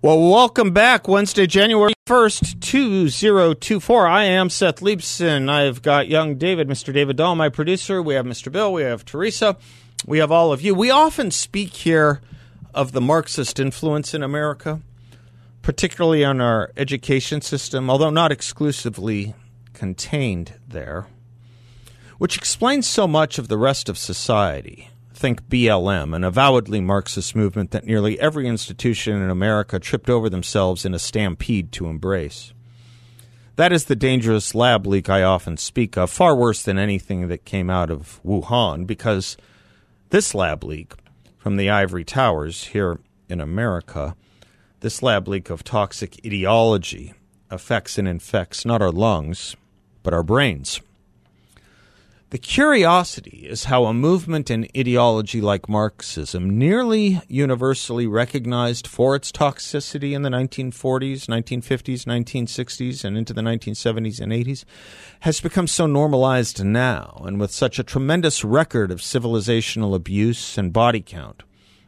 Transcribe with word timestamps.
Well, 0.00 0.30
welcome 0.30 0.70
back. 0.70 1.08
Wednesday, 1.08 1.48
January 1.48 1.92
1st, 2.06 2.60
2024. 2.60 4.06
I 4.06 4.22
am 4.22 4.48
Seth 4.48 4.76
Leibsohn. 4.76 5.50
I've 5.50 5.82
got 5.82 6.06
young 6.06 6.36
David, 6.36 6.68
Mr. 6.68 6.94
David 6.94 7.16
Dahl, 7.16 7.34
my 7.34 7.48
producer. 7.48 8.00
We 8.00 8.14
have 8.14 8.24
Mr. 8.24 8.52
Bill. 8.52 8.72
We 8.72 8.82
have 8.82 9.04
Teresa. 9.04 9.56
We 10.06 10.18
have 10.18 10.30
all 10.30 10.52
of 10.52 10.62
you. 10.62 10.72
We 10.72 10.92
often 10.92 11.32
speak 11.32 11.74
here 11.74 12.20
of 12.72 12.92
the 12.92 13.00
Marxist 13.00 13.58
influence 13.58 14.14
in 14.14 14.22
America, 14.22 14.80
particularly 15.62 16.24
on 16.24 16.40
our 16.40 16.70
education 16.76 17.40
system, 17.40 17.90
although 17.90 18.10
not 18.10 18.30
exclusively 18.30 19.34
contained 19.72 20.52
there, 20.68 21.08
which 22.18 22.36
explains 22.36 22.86
so 22.86 23.08
much 23.08 23.36
of 23.36 23.48
the 23.48 23.58
rest 23.58 23.88
of 23.88 23.98
society 23.98 24.90
think 25.18 25.48
BLM, 25.48 26.14
an 26.14 26.24
avowedly 26.24 26.80
Marxist 26.80 27.34
movement 27.34 27.72
that 27.72 27.84
nearly 27.84 28.18
every 28.20 28.46
institution 28.46 29.20
in 29.20 29.30
America 29.30 29.78
tripped 29.78 30.08
over 30.08 30.30
themselves 30.30 30.84
in 30.84 30.94
a 30.94 30.98
stampede 30.98 31.72
to 31.72 31.88
embrace. 31.88 32.52
That 33.56 33.72
is 33.72 33.86
the 33.86 33.96
dangerous 33.96 34.54
lab 34.54 34.86
leak 34.86 35.10
I 35.10 35.24
often 35.24 35.56
speak 35.56 35.98
of, 35.98 36.10
far 36.10 36.36
worse 36.36 36.62
than 36.62 36.78
anything 36.78 37.26
that 37.28 37.44
came 37.44 37.68
out 37.68 37.90
of 37.90 38.20
Wuhan, 38.24 38.86
because 38.86 39.36
this 40.10 40.34
lab 40.34 40.62
leak 40.62 40.94
from 41.38 41.56
the 41.56 41.68
ivory 41.68 42.04
towers 42.04 42.64
here 42.66 43.00
in 43.28 43.40
America, 43.40 44.14
this 44.80 45.02
lab 45.02 45.26
leak 45.26 45.50
of 45.50 45.64
toxic 45.64 46.20
ideology, 46.24 47.14
affects 47.50 47.98
and 47.98 48.06
infects 48.06 48.64
not 48.64 48.80
our 48.80 48.92
lungs, 48.92 49.56
but 50.04 50.14
our 50.14 50.22
brains. 50.22 50.80
The 52.30 52.36
curiosity 52.36 53.46
is 53.48 53.64
how 53.64 53.86
a 53.86 53.94
movement 53.94 54.50
and 54.50 54.68
ideology 54.76 55.40
like 55.40 55.66
Marxism, 55.66 56.58
nearly 56.58 57.22
universally 57.26 58.06
recognized 58.06 58.86
for 58.86 59.16
its 59.16 59.32
toxicity 59.32 60.12
in 60.12 60.20
the 60.20 60.28
1940s, 60.28 61.24
1950s, 61.24 62.04
1960s, 62.04 63.02
and 63.02 63.16
into 63.16 63.32
the 63.32 63.40
1970s 63.40 64.20
and 64.20 64.30
80s, 64.30 64.66
has 65.20 65.40
become 65.40 65.66
so 65.66 65.86
normalized 65.86 66.62
now, 66.62 67.22
and 67.24 67.40
with 67.40 67.50
such 67.50 67.78
a 67.78 67.82
tremendous 67.82 68.44
record 68.44 68.90
of 68.90 69.00
civilizational 69.00 69.94
abuse 69.94 70.58
and 70.58 70.70
body 70.70 71.00
count. 71.00 71.44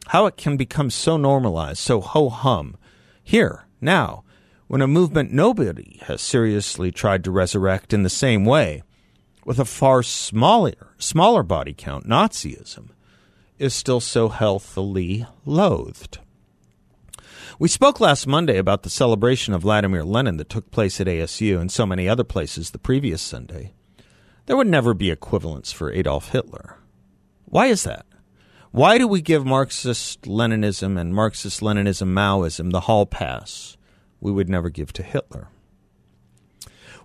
How 0.07 0.25
it 0.25 0.37
can 0.37 0.57
become 0.57 0.89
so 0.89 1.17
normalized, 1.17 1.77
so 1.77 2.01
ho 2.01 2.29
hum, 2.29 2.77
here, 3.23 3.65
now, 3.79 4.23
when 4.65 4.81
a 4.81 4.87
movement 4.87 5.31
nobody 5.31 5.99
has 6.07 6.19
seriously 6.19 6.91
tried 6.91 7.23
to 7.25 7.29
resurrect 7.29 7.93
in 7.93 8.01
the 8.01 8.09
same 8.09 8.43
way 8.43 8.81
with 9.51 9.59
a 9.59 9.65
far 9.65 10.01
smaller 10.01 10.95
smaller 10.97 11.43
body 11.43 11.73
count, 11.73 12.07
Nazism, 12.07 12.91
is 13.59 13.73
still 13.73 13.99
so 13.99 14.29
healthily 14.29 15.27
loathed. 15.45 16.19
We 17.59 17.67
spoke 17.67 17.99
last 17.99 18.25
Monday 18.25 18.57
about 18.57 18.83
the 18.83 18.89
celebration 18.89 19.53
of 19.53 19.63
Vladimir 19.63 20.05
Lenin 20.05 20.37
that 20.37 20.47
took 20.47 20.71
place 20.71 21.01
at 21.01 21.07
ASU 21.07 21.59
and 21.59 21.69
so 21.69 21.85
many 21.85 22.07
other 22.07 22.23
places 22.23 22.71
the 22.71 22.77
previous 22.77 23.21
Sunday. 23.21 23.73
There 24.45 24.55
would 24.55 24.67
never 24.67 24.93
be 24.93 25.11
equivalents 25.11 25.73
for 25.73 25.91
Adolf 25.91 26.29
Hitler. 26.29 26.77
Why 27.43 27.65
is 27.65 27.83
that? 27.83 28.05
Why 28.71 28.97
do 28.97 29.05
we 29.05 29.21
give 29.21 29.45
Marxist 29.45 30.21
Leninism 30.21 30.97
and 30.97 31.13
Marxist 31.13 31.59
Leninism 31.59 32.13
Maoism 32.13 32.71
the 32.71 32.87
hall 32.87 33.05
pass 33.05 33.75
we 34.21 34.31
would 34.31 34.47
never 34.47 34.69
give 34.69 34.93
to 34.93 35.03
Hitler? 35.03 35.49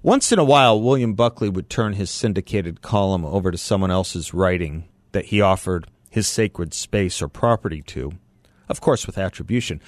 Once 0.07 0.31
in 0.31 0.39
a 0.39 0.45
while, 0.45 0.81
William 0.81 1.15
Buckley 1.15 1.49
would 1.49 1.69
turn 1.69 1.95
his 1.95 2.13
syndicated 2.13 2.81
column 2.81 3.25
over 3.25 3.51
to 3.51 3.59
someone 3.59 3.91
else's 3.91 4.33
writing 4.33 4.87
that 5.11 5.25
he 5.25 5.41
offered 5.41 5.89
his 6.09 6.29
sacred 6.29 6.73
space 6.73 7.21
or 7.21 7.27
property 7.27 7.83
to, 7.83 8.13
of 8.69 8.81
course, 8.81 9.05
with 9.05 9.19
attribution. 9.19 9.81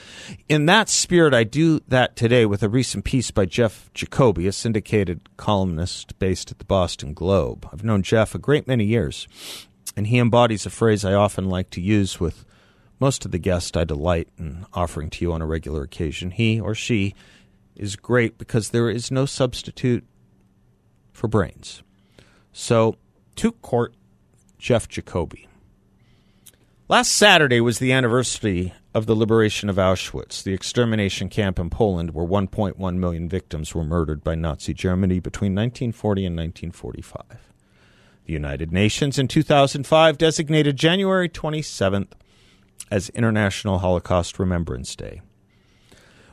In 0.48 0.66
that 0.66 0.88
spirit, 0.88 1.34
I 1.34 1.44
do 1.44 1.78
that 1.86 2.16
today 2.16 2.46
with 2.46 2.64
a 2.64 2.68
recent 2.68 3.04
piece 3.04 3.30
by 3.30 3.44
Jeff 3.46 3.92
Jacoby, 3.94 4.48
a 4.48 4.52
syndicated 4.52 5.20
columnist 5.36 6.18
based 6.18 6.50
at 6.50 6.58
the 6.58 6.64
Boston 6.64 7.14
Globe. 7.14 7.68
I've 7.72 7.84
known 7.84 8.02
Jeff 8.02 8.34
a 8.34 8.40
great 8.40 8.66
many 8.66 8.86
years, 8.86 9.28
and 9.96 10.08
he 10.08 10.18
embodies 10.18 10.66
a 10.66 10.70
phrase 10.70 11.04
I 11.04 11.14
often 11.14 11.48
like 11.48 11.70
to 11.70 11.80
use 11.80 12.18
with 12.18 12.44
most 12.98 13.24
of 13.24 13.30
the 13.30 13.38
guests 13.38 13.76
I 13.76 13.84
delight 13.84 14.30
in 14.36 14.66
offering 14.74 15.10
to 15.10 15.24
you 15.24 15.32
on 15.32 15.42
a 15.42 15.46
regular 15.46 15.84
occasion. 15.84 16.32
He 16.32 16.58
or 16.58 16.74
she 16.74 17.14
is 17.78 17.96
great 17.96 18.36
because 18.36 18.70
there 18.70 18.90
is 18.90 19.10
no 19.10 19.24
substitute 19.24 20.04
for 21.12 21.28
brains. 21.28 21.82
So, 22.52 22.96
to 23.36 23.52
court 23.52 23.94
Jeff 24.58 24.88
Jacoby. 24.88 25.48
Last 26.88 27.12
Saturday 27.12 27.60
was 27.60 27.78
the 27.78 27.92
anniversary 27.92 28.72
of 28.94 29.06
the 29.06 29.14
liberation 29.14 29.68
of 29.68 29.76
Auschwitz, 29.76 30.42
the 30.42 30.54
extermination 30.54 31.28
camp 31.28 31.58
in 31.58 31.70
Poland 31.70 32.14
where 32.14 32.26
1.1 32.26 32.96
million 32.96 33.28
victims 33.28 33.74
were 33.74 33.84
murdered 33.84 34.24
by 34.24 34.34
Nazi 34.34 34.74
Germany 34.74 35.20
between 35.20 35.54
1940 35.54 36.26
and 36.26 36.36
1945. 36.36 37.22
The 38.24 38.32
United 38.32 38.72
Nations 38.72 39.18
in 39.18 39.28
2005 39.28 40.18
designated 40.18 40.76
January 40.76 41.28
27th 41.28 42.12
as 42.90 43.10
International 43.10 43.78
Holocaust 43.78 44.38
Remembrance 44.38 44.96
Day. 44.96 45.20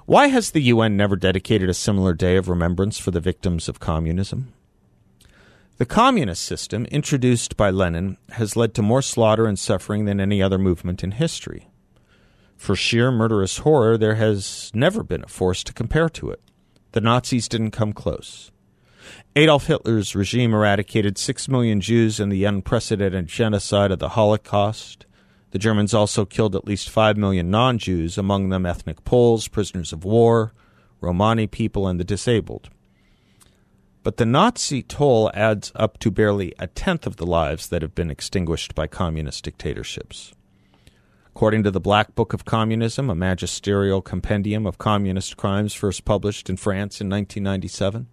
Why 0.05 0.27
has 0.27 0.51
the 0.51 0.61
UN 0.61 0.95
never 0.95 1.15
dedicated 1.15 1.67
a 1.67 1.73
similar 1.73 2.13
day 2.13 2.35
of 2.37 2.47
remembrance 2.47 2.99
for 2.99 3.09
the 3.09 3.19
victims 3.19 3.67
of 3.67 3.79
communism? 3.79 4.53
The 5.77 5.87
communist 5.87 6.43
system, 6.43 6.85
introduced 6.85 7.57
by 7.57 7.71
Lenin, 7.71 8.17
has 8.33 8.55
led 8.55 8.75
to 8.75 8.83
more 8.83 9.01
slaughter 9.01 9.47
and 9.47 9.57
suffering 9.57 10.05
than 10.05 10.19
any 10.19 10.43
other 10.43 10.59
movement 10.59 11.03
in 11.03 11.11
history. 11.11 11.69
For 12.55 12.75
sheer 12.75 13.11
murderous 13.11 13.57
horror, 13.57 13.97
there 13.97 14.13
has 14.13 14.69
never 14.75 15.01
been 15.01 15.23
a 15.23 15.27
force 15.27 15.63
to 15.63 15.73
compare 15.73 16.09
to 16.09 16.29
it. 16.29 16.41
The 16.91 17.01
Nazis 17.01 17.49
didn't 17.49 17.71
come 17.71 17.91
close. 17.91 18.51
Adolf 19.35 19.65
Hitler's 19.65 20.15
regime 20.15 20.53
eradicated 20.53 21.17
six 21.17 21.49
million 21.49 21.81
Jews 21.81 22.19
in 22.19 22.29
the 22.29 22.45
unprecedented 22.45 23.25
genocide 23.25 23.91
of 23.91 23.97
the 23.97 24.09
Holocaust. 24.09 25.07
The 25.55 25.59
Germans 25.59 25.93
also 25.93 26.25
killed 26.25 26.53
at 26.53 26.67
least 26.67 26.89
5 26.89 27.15
million 27.15 27.49
non 27.49 27.77
Jews, 27.77 28.17
among 28.17 28.49
them 28.49 28.65
ethnic 28.65 29.05
Poles, 29.05 29.47
prisoners 29.47 29.93
of 29.93 30.03
war, 30.03 30.51
Romani 30.99 31.47
people, 31.47 31.87
and 31.87 31.97
the 31.97 32.03
disabled. 32.03 32.69
But 34.03 34.17
the 34.17 34.25
Nazi 34.25 34.83
toll 34.83 35.31
adds 35.33 35.71
up 35.73 35.97
to 35.99 36.11
barely 36.11 36.53
a 36.59 36.67
tenth 36.67 37.07
of 37.07 37.15
the 37.15 37.25
lives 37.25 37.69
that 37.69 37.81
have 37.83 37.95
been 37.95 38.11
extinguished 38.11 38.75
by 38.75 38.87
communist 38.87 39.45
dictatorships. 39.45 40.33
According 41.27 41.63
to 41.63 41.71
the 41.71 41.79
Black 41.79 42.15
Book 42.15 42.33
of 42.33 42.43
Communism, 42.43 43.09
a 43.09 43.15
magisterial 43.15 44.01
compendium 44.01 44.65
of 44.65 44.77
communist 44.77 45.37
crimes 45.37 45.73
first 45.73 46.03
published 46.03 46.49
in 46.49 46.57
France 46.57 46.99
in 46.99 47.09
1997, 47.09 48.07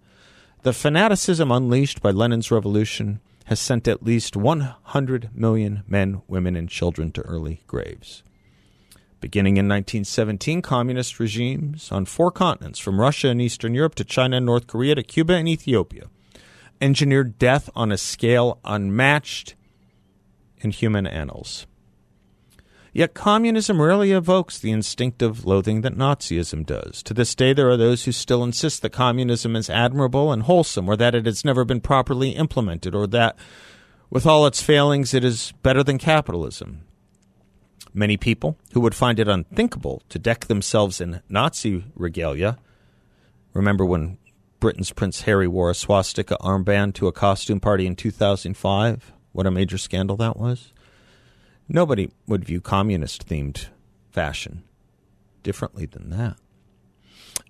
the 0.61 0.71
fanaticism 0.71 1.51
unleashed 1.51 2.01
by 2.01 2.11
Lenin's 2.11 2.51
revolution 2.51 3.19
has 3.45 3.59
sent 3.59 3.87
at 3.87 4.03
least 4.03 4.35
100 4.35 5.29
million 5.35 5.83
men, 5.87 6.21
women, 6.27 6.55
and 6.55 6.69
children 6.69 7.11
to 7.11 7.21
early 7.21 7.63
graves. 7.67 8.23
Beginning 9.19 9.57
in 9.57 9.67
1917, 9.67 10.61
communist 10.61 11.19
regimes 11.19 11.91
on 11.91 12.05
four 12.05 12.31
continents, 12.31 12.79
from 12.79 12.99
Russia 12.99 13.29
and 13.29 13.41
Eastern 13.41 13.73
Europe 13.73 13.95
to 13.95 14.03
China 14.03 14.37
and 14.37 14.45
North 14.45 14.67
Korea 14.67 14.95
to 14.95 15.03
Cuba 15.03 15.33
and 15.33 15.47
Ethiopia, 15.47 16.07
engineered 16.81 17.39
death 17.39 17.69
on 17.75 17.91
a 17.91 17.97
scale 17.97 18.59
unmatched 18.65 19.55
in 20.57 20.71
human 20.71 21.07
annals. 21.07 21.65
Yet 22.95 23.15
communism 23.15 23.81
rarely 23.81 24.11
evokes 24.11 24.59
the 24.59 24.71
instinctive 24.71 25.45
loathing 25.45 25.81
that 25.81 25.97
Nazism 25.97 26.63
does. 26.63 27.01
To 27.03 27.13
this 27.15 27.33
day, 27.33 27.51
there 27.51 27.69
are 27.69 27.77
those 27.77 28.05
who 28.05 28.11
still 28.11 28.43
insist 28.43 28.83
that 28.83 28.91
communism 28.91 29.55
is 29.55 29.67
admirable 29.67 30.31
and 30.31 30.43
wholesome, 30.43 30.87
or 30.87 30.95
that 30.97 31.15
it 31.15 31.25
has 31.25 31.43
never 31.43 31.65
been 31.65 31.81
properly 31.81 32.31
implemented, 32.31 32.93
or 32.93 33.07
that, 33.07 33.35
with 34.11 34.27
all 34.27 34.45
its 34.45 34.61
failings, 34.61 35.15
it 35.15 35.23
is 35.23 35.53
better 35.63 35.83
than 35.83 35.97
capitalism. 35.97 36.81
Many 37.95 38.15
people 38.15 38.59
who 38.73 38.79
would 38.81 38.95
find 38.95 39.19
it 39.19 39.27
unthinkable 39.27 40.03
to 40.09 40.19
deck 40.19 40.45
themselves 40.45 41.01
in 41.01 41.21
Nazi 41.27 41.85
regalia. 41.95 42.59
Remember 43.53 43.85
when 43.85 44.19
Britain's 44.59 44.91
Prince 44.91 45.21
Harry 45.21 45.47
wore 45.47 45.71
a 45.71 45.75
swastika 45.75 46.37
armband 46.41 46.93
to 46.95 47.07
a 47.07 47.11
costume 47.11 47.59
party 47.59 47.87
in 47.87 47.95
2005? 47.95 49.13
What 49.31 49.47
a 49.47 49.51
major 49.51 49.79
scandal 49.79 50.15
that 50.17 50.37
was. 50.37 50.73
Nobody 51.67 52.09
would 52.27 52.45
view 52.45 52.61
communist 52.61 53.27
themed 53.27 53.67
fashion 54.11 54.63
differently 55.43 55.85
than 55.85 56.09
that. 56.09 56.37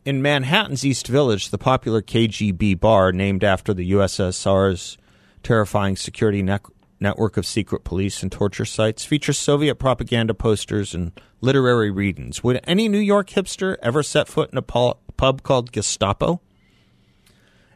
In 0.06 0.22
Manhattan's 0.22 0.86
East 0.86 1.08
Village, 1.08 1.50
the 1.50 1.58
popular 1.58 2.02
KGB 2.02 2.80
bar, 2.80 3.12
named 3.12 3.44
after 3.44 3.74
the 3.74 3.92
USSR's 3.92 4.98
terrifying 5.44 5.96
security 5.96 6.42
ne- 6.42 6.60
network 7.00 7.38
of 7.38 7.46
secret 7.46 7.84
police 7.84 8.22
and 8.22 8.32
torture 8.32 8.66
sites, 8.66 9.06
features 9.06 9.38
Soviet 9.38 9.76
propaganda 9.76 10.34
posters 10.34 10.94
and 10.94 11.12
literary 11.42 11.92
readings. 11.92 12.44
Would 12.44 12.62
any 12.66 12.90
New 12.90 13.00
York 13.00 13.30
hipster 13.30 13.78
ever 13.82 14.04
set 14.04 14.28
foot 14.28 14.52
in 14.52 14.58
a 14.58 14.62
pub 14.62 15.44
called 15.44 15.72
Gestapo? 15.72 16.42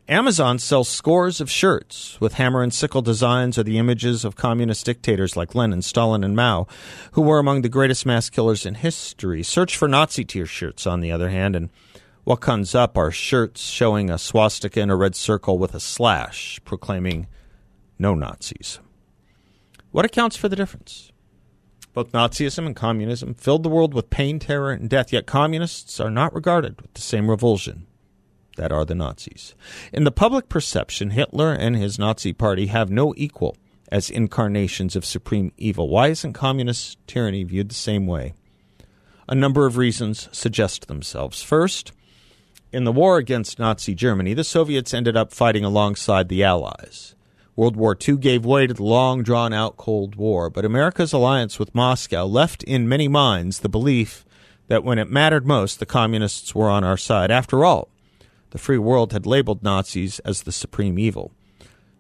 Amazon 0.09 0.57
sells 0.57 0.87
scores 0.87 1.41
of 1.41 1.51
shirts 1.51 2.17
with 2.21 2.35
hammer 2.35 2.63
and 2.63 2.73
sickle 2.73 3.01
designs 3.01 3.57
or 3.57 3.63
the 3.63 3.77
images 3.77 4.23
of 4.23 4.37
communist 4.37 4.85
dictators 4.85 5.35
like 5.35 5.53
Lenin, 5.53 5.81
Stalin, 5.81 6.23
and 6.23 6.33
Mao, 6.33 6.65
who 7.11 7.21
were 7.21 7.39
among 7.39 7.61
the 7.61 7.67
greatest 7.67 8.05
mass 8.05 8.29
killers 8.29 8.65
in 8.65 8.75
history. 8.75 9.43
Search 9.43 9.75
for 9.75 9.89
Nazi 9.89 10.23
t 10.23 10.45
shirts, 10.45 10.87
on 10.87 11.01
the 11.01 11.11
other 11.11 11.29
hand, 11.29 11.57
and 11.57 11.69
what 12.23 12.37
comes 12.37 12.73
up 12.73 12.97
are 12.97 13.11
shirts 13.11 13.59
showing 13.63 14.09
a 14.09 14.17
swastika 14.17 14.79
in 14.79 14.89
a 14.89 14.95
red 14.95 15.13
circle 15.13 15.57
with 15.57 15.75
a 15.75 15.79
slash 15.81 16.61
proclaiming 16.63 17.27
no 17.99 18.15
Nazis. 18.15 18.79
What 19.91 20.05
accounts 20.05 20.37
for 20.37 20.47
the 20.47 20.55
difference? 20.55 21.11
Both 21.93 22.13
Nazism 22.13 22.65
and 22.65 22.77
communism 22.77 23.33
filled 23.33 23.63
the 23.63 23.69
world 23.69 23.93
with 23.93 24.09
pain, 24.09 24.39
terror, 24.39 24.71
and 24.71 24.89
death, 24.89 25.11
yet 25.11 25.25
communists 25.25 25.99
are 25.99 26.11
not 26.11 26.33
regarded 26.33 26.81
with 26.81 26.93
the 26.93 27.01
same 27.01 27.29
revulsion 27.29 27.87
that 28.57 28.71
are 28.71 28.85
the 28.85 28.93
Nazis. 28.93 29.55
In 29.93 30.03
the 30.03 30.11
public 30.11 30.49
perception, 30.49 31.11
Hitler 31.11 31.53
and 31.53 31.75
his 31.75 31.97
Nazi 31.97 32.33
party 32.33 32.67
have 32.67 32.89
no 32.89 33.13
equal 33.15 33.55
as 33.89 34.09
incarnations 34.09 34.95
of 34.95 35.05
supreme 35.05 35.51
evil. 35.57 35.87
Why 35.87 36.09
isn't 36.09 36.33
communist 36.33 36.97
tyranny 37.07 37.43
viewed 37.43 37.69
the 37.69 37.75
same 37.75 38.05
way? 38.05 38.33
A 39.29 39.35
number 39.35 39.65
of 39.65 39.77
reasons 39.77 40.27
suggest 40.31 40.87
themselves. 40.87 41.41
First, 41.41 41.93
in 42.71 42.83
the 42.83 42.91
war 42.91 43.17
against 43.17 43.59
Nazi 43.59 43.95
Germany, 43.95 44.33
the 44.33 44.43
Soviets 44.43 44.93
ended 44.93 45.15
up 45.15 45.33
fighting 45.33 45.63
alongside 45.63 46.27
the 46.27 46.43
Allies. 46.43 47.15
World 47.55 47.75
War 47.75 47.97
II 48.07 48.17
gave 48.17 48.45
way 48.45 48.67
to 48.67 48.73
the 48.73 48.83
long 48.83 49.23
drawn 49.23 49.51
out 49.51 49.77
Cold 49.77 50.15
War, 50.15 50.49
but 50.49 50.63
America's 50.63 51.11
alliance 51.11 51.57
with 51.57 51.73
Moscow 51.73 52.25
left 52.25 52.61
in 52.63 52.87
many 52.87 53.07
minds 53.07 53.59
the 53.59 53.69
belief 53.69 54.25
that 54.67 54.83
when 54.83 54.99
it 54.99 55.09
mattered 55.09 55.47
most, 55.47 55.79
the 55.79 55.85
communists 55.85 56.53
were 56.53 56.69
on 56.69 56.83
our 56.83 56.97
side. 56.97 57.31
After 57.31 57.65
all, 57.65 57.89
the 58.51 58.57
free 58.57 58.77
world 58.77 59.13
had 59.13 59.25
labeled 59.25 59.63
Nazis 59.63 60.19
as 60.19 60.43
the 60.43 60.51
supreme 60.51 60.97
evil. 60.97 61.31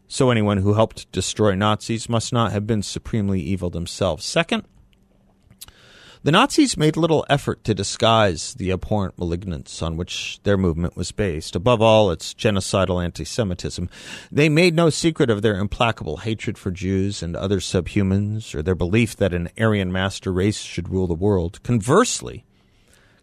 So 0.07 0.29
anyone 0.29 0.57
who 0.57 0.73
helped 0.73 1.11
destroy 1.11 1.55
Nazis 1.55 2.07
must 2.07 2.31
not 2.31 2.51
have 2.51 2.65
been 2.65 2.81
supremely 2.81 3.41
evil 3.41 3.69
themselves. 3.69 4.25
Second, 4.25 4.63
the 6.23 6.31
Nazis 6.31 6.75
made 6.75 6.97
little 6.97 7.25
effort 7.29 7.63
to 7.65 7.75
disguise 7.75 8.55
the 8.55 8.71
abhorrent 8.71 9.17
malignance 9.17 9.81
on 9.81 9.97
which 9.97 10.39
their 10.43 10.57
movement 10.57 10.97
was 10.97 11.11
based, 11.11 11.55
above 11.55 11.81
all, 11.81 12.09
its 12.09 12.33
genocidal 12.33 13.03
anti 13.03 13.23
Semitism. 13.23 13.87
They 14.31 14.49
made 14.49 14.75
no 14.75 14.89
secret 14.89 15.29
of 15.29 15.41
their 15.41 15.59
implacable 15.59 16.17
hatred 16.17 16.57
for 16.57 16.71
Jews 16.71 17.21
and 17.21 17.35
other 17.35 17.59
subhumans, 17.59 18.55
or 18.55 18.61
their 18.61 18.75
belief 18.75 19.15
that 19.17 19.33
an 19.33 19.49
Aryan 19.59 19.91
master 19.91 20.33
race 20.33 20.61
should 20.61 20.89
rule 20.89 21.07
the 21.07 21.13
world. 21.13 21.61
Conversely, 21.63 22.43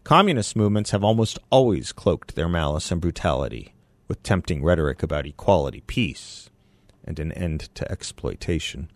communist 0.05 0.55
movements 0.55 0.91
have 0.91 1.03
almost 1.03 1.39
always 1.49 1.91
cloaked 1.91 2.35
their 2.35 2.47
malice 2.47 2.91
and 2.91 3.01
brutality 3.01 3.73
with 4.07 4.21
tempting 4.21 4.63
rhetoric 4.63 5.01
about 5.01 5.25
equality, 5.25 5.81
peace, 5.87 6.49
and 7.03 7.19
an 7.19 7.31
end 7.31 7.73
to 7.73 7.91
exploitation. 7.91 8.89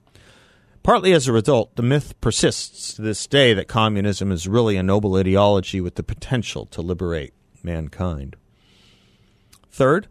Partly 0.83 1.11
as 1.11 1.27
a 1.27 1.33
result, 1.33 1.75
the 1.75 1.81
myth 1.81 2.13
persists 2.21 2.93
to 2.93 3.01
this 3.01 3.25
day 3.25 3.55
that 3.55 3.67
communism 3.67 4.31
is 4.31 4.47
really 4.47 4.77
a 4.77 4.83
noble 4.83 5.15
ideology 5.15 5.81
with 5.81 5.95
the 5.95 6.03
potential 6.03 6.67
to 6.67 6.81
liberate 6.81 7.33
mankind. 7.63 8.35
Third, 9.71 10.07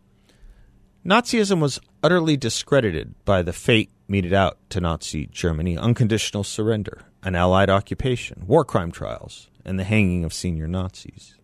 Nazism 1.06 1.60
was 1.60 1.80
utterly 2.02 2.36
discredited 2.36 3.14
by 3.24 3.42
the 3.42 3.52
fate 3.52 3.90
meted 4.08 4.32
out 4.32 4.58
to 4.70 4.80
Nazi 4.80 5.26
Germany 5.26 5.78
unconditional 5.78 6.42
surrender, 6.42 7.02
an 7.22 7.36
Allied 7.36 7.70
occupation, 7.70 8.44
war 8.46 8.64
crime 8.64 8.90
trials, 8.90 9.48
and 9.68 9.78
the 9.78 9.84
hanging 9.84 10.24
of 10.24 10.32
senior 10.32 10.66
Nazis. 10.66 11.34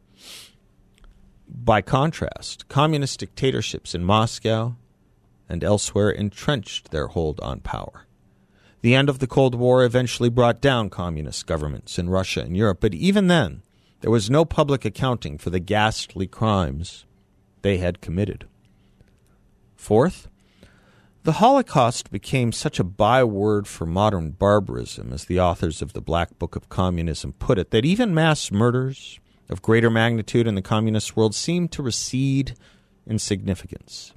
By 1.47 1.83
contrast, 1.83 2.67
communist 2.69 3.21
dictatorships 3.21 3.95
in 3.95 4.03
Moscow 4.03 4.77
and 5.47 5.63
elsewhere 5.63 6.11
entrenched 6.11 6.91
their 6.91 7.09
hold 7.09 7.39
on 7.41 7.61
power. 7.61 8.07
The 8.81 8.95
end 8.95 9.11
of 9.11 9.19
the 9.19 9.27
Cold 9.27 9.55
War 9.55 9.85
eventually 9.85 10.31
brought 10.31 10.63
down 10.63 10.89
communist 10.89 11.47
governments 11.47 11.99
in 11.99 12.09
Russia 12.09 12.41
and 12.41 12.57
Europe, 12.57 12.79
but 12.81 12.95
even 12.95 13.27
then, 13.27 13.63
there 14.01 14.11
was 14.11 14.31
no 14.31 14.47
public 14.47 14.87
accounting 14.87 15.37
for 15.37 15.51
the 15.51 15.61
ghastly 15.61 16.27
crimes 16.27 17.05
they 17.61 17.77
had 17.77 18.01
committed. 18.01 18.47
Fourth, 19.77 20.29
the 21.25 21.33
Holocaust 21.33 22.11
became 22.11 22.53
such 22.53 22.79
a 22.79 22.85
byword 22.85 23.67
for 23.67 23.87
modern 23.87 24.33
barbarism, 24.33 25.11
as 25.11 25.25
the 25.25 25.41
authors 25.41 25.81
of 25.81 25.95
the 25.95 26.03
Black 26.03 26.39
Book 26.39 26.55
of 26.55 26.69
Communism 26.69 27.33
put 27.33 27.59
it, 27.59 27.71
that 27.71 27.87
even 27.87 28.15
mass 28.15 28.53
murders 28.53 29.19
of 29.49 29.63
greater 29.63 29.89
magnitude 29.89 30.47
in 30.47 30.55
the 30.55 30.61
communist 30.61 31.17
world 31.17 31.35
seemed 31.35 31.73
to 31.73 31.83
recede 31.83 32.55
in 33.07 33.19
significance. 33.19 34.13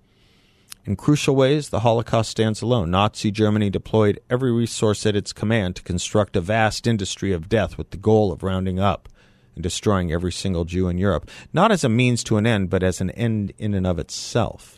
In 0.85 0.97
crucial 0.97 1.33
ways, 1.33 1.69
the 1.69 1.79
Holocaust 1.79 2.29
stands 2.29 2.61
alone. 2.61 2.91
Nazi 2.91 3.31
Germany 3.31 3.69
deployed 3.69 4.19
every 4.29 4.51
resource 4.51 5.05
at 5.05 5.15
its 5.15 5.31
command 5.31 5.77
to 5.77 5.83
construct 5.83 6.35
a 6.35 6.41
vast 6.41 6.85
industry 6.85 7.31
of 7.31 7.47
death 7.47 7.77
with 7.77 7.91
the 7.91 7.97
goal 7.97 8.33
of 8.33 8.43
rounding 8.43 8.79
up 8.79 9.07
and 9.55 9.63
destroying 9.63 10.11
every 10.11 10.31
single 10.33 10.65
Jew 10.65 10.89
in 10.89 10.97
Europe, 10.97 11.29
not 11.53 11.71
as 11.71 11.85
a 11.85 11.89
means 11.89 12.21
to 12.25 12.35
an 12.35 12.45
end, 12.45 12.69
but 12.69 12.83
as 12.83 12.99
an 12.99 13.11
end 13.11 13.53
in 13.57 13.73
and 13.73 13.87
of 13.87 13.97
itself. 13.97 14.77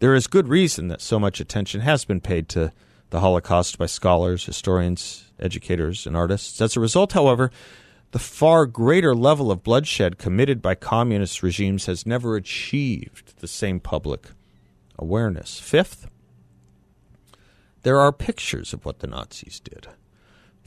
There 0.00 0.14
is 0.14 0.28
good 0.28 0.46
reason 0.46 0.88
that 0.88 1.00
so 1.00 1.18
much 1.18 1.40
attention 1.40 1.80
has 1.80 2.04
been 2.04 2.20
paid 2.20 2.48
to 2.50 2.72
the 3.10 3.20
Holocaust 3.20 3.78
by 3.78 3.86
scholars, 3.86 4.44
historians, 4.44 5.32
educators, 5.40 6.06
and 6.06 6.16
artists. 6.16 6.60
As 6.60 6.76
a 6.76 6.80
result, 6.80 7.14
however, 7.14 7.50
the 8.12 8.20
far 8.20 8.66
greater 8.66 9.14
level 9.14 9.50
of 9.50 9.64
bloodshed 9.64 10.16
committed 10.16 10.62
by 10.62 10.76
communist 10.76 11.42
regimes 11.42 11.86
has 11.86 12.06
never 12.06 12.36
achieved 12.36 13.40
the 13.40 13.48
same 13.48 13.80
public 13.80 14.28
awareness. 14.98 15.58
Fifth, 15.58 16.08
there 17.82 17.98
are 17.98 18.12
pictures 18.12 18.72
of 18.72 18.84
what 18.84 19.00
the 19.00 19.06
Nazis 19.08 19.58
did. 19.58 19.88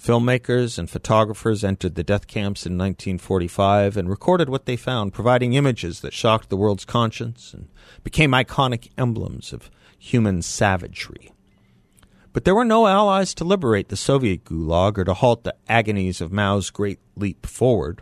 Filmmakers 0.02 0.80
and 0.80 0.90
photographers 0.90 1.64
entered 1.64 1.94
the 1.94 2.04
death 2.04 2.26
camps 2.26 2.66
in 2.66 2.76
1945 2.76 3.96
and 3.98 4.10
recorded 4.10 4.50
what 4.50 4.66
they 4.66 4.76
found, 4.76 5.14
providing 5.14 5.54
images 5.54 6.00
that 6.00 6.12
shocked 6.12 6.50
the 6.50 6.58
world's 6.58 6.86
conscience 6.86 7.54
and 7.54 7.68
became 8.04 8.32
iconic 8.32 8.90
emblems 8.98 9.54
of 9.54 9.70
human 10.00 10.42
savagery. 10.42 11.32
But 12.34 12.46
there 12.46 12.56
were 12.56 12.66
no 12.66 12.88
allies 12.88 13.36
to 13.36 13.44
liberate 13.44 13.90
the 13.90 13.96
Soviet 13.96 14.44
gulag 14.44 14.98
or 14.98 15.04
to 15.04 15.14
halt 15.14 15.44
the 15.44 15.54
agonies 15.70 16.20
of 16.20 16.32
Mao's 16.32 16.72
great 16.72 17.00
leap 17.16 17.46
forward. 17.46 18.02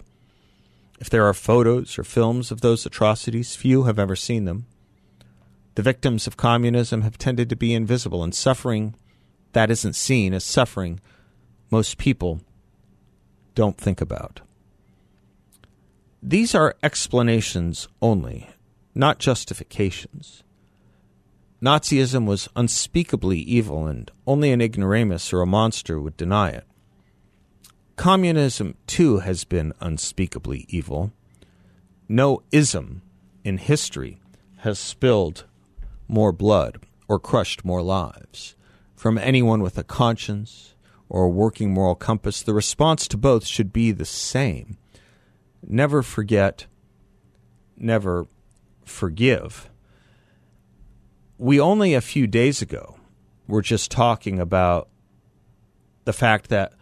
If 1.01 1.09
there 1.09 1.25
are 1.25 1.33
photos 1.33 1.99
or 1.99 2.05
films 2.05 2.49
of 2.49 2.61
those 2.61 2.85
atrocities, 2.85 3.57
few 3.57 3.83
have 3.83 3.99
ever 3.99 4.15
seen 4.15 4.45
them. 4.45 4.67
The 5.75 5.81
victims 5.81 6.27
of 6.27 6.37
communism 6.37 7.01
have 7.01 7.17
tended 7.17 7.49
to 7.49 7.57
be 7.57 7.73
invisible, 7.73 8.23
and 8.23 8.33
suffering 8.33 8.95
that 9.51 9.69
isn't 9.69 9.97
seen 9.97 10.33
as 10.33 10.45
suffering 10.45 11.01
most 11.71 11.97
people 11.97 12.41
don't 13.55 13.77
think 13.77 14.01
about. 14.01 14.41
These 16.21 16.53
are 16.53 16.75
explanations 16.83 17.87
only, 18.01 18.49
not 18.93 19.19
justifications. 19.19 20.43
Nazism 21.61 22.25
was 22.25 22.47
unspeakably 22.55 23.39
evil, 23.39 23.85
and 23.85 24.09
only 24.25 24.51
an 24.51 24.61
ignoramus 24.61 25.33
or 25.33 25.41
a 25.41 25.45
monster 25.47 25.99
would 25.99 26.15
deny 26.15 26.49
it. 26.49 26.65
Communism, 27.97 28.75
too, 28.87 29.19
has 29.19 29.43
been 29.43 29.73
unspeakably 29.81 30.65
evil. 30.69 31.11
No 32.07 32.43
ism 32.51 33.01
in 33.43 33.57
history 33.57 34.21
has 34.59 34.79
spilled 34.79 35.45
more 36.07 36.31
blood 36.31 36.85
or 37.09 37.19
crushed 37.19 37.65
more 37.65 37.81
lives. 37.81 38.55
From 38.95 39.17
anyone 39.17 39.61
with 39.61 39.77
a 39.77 39.83
conscience 39.83 40.75
or 41.09 41.23
a 41.25 41.29
working 41.29 41.73
moral 41.73 41.95
compass, 41.95 42.41
the 42.41 42.53
response 42.53 43.07
to 43.07 43.17
both 43.17 43.45
should 43.45 43.73
be 43.73 43.91
the 43.91 44.05
same. 44.05 44.77
Never 45.67 46.03
forget, 46.03 46.67
never 47.75 48.27
forgive. 48.85 49.69
We 51.37 51.59
only 51.59 51.93
a 51.93 52.01
few 52.01 52.27
days 52.27 52.61
ago 52.61 52.97
were 53.47 53.61
just 53.61 53.89
talking 53.89 54.39
about 54.39 54.89
the 56.05 56.13
fact 56.13 56.49
that 56.49 56.73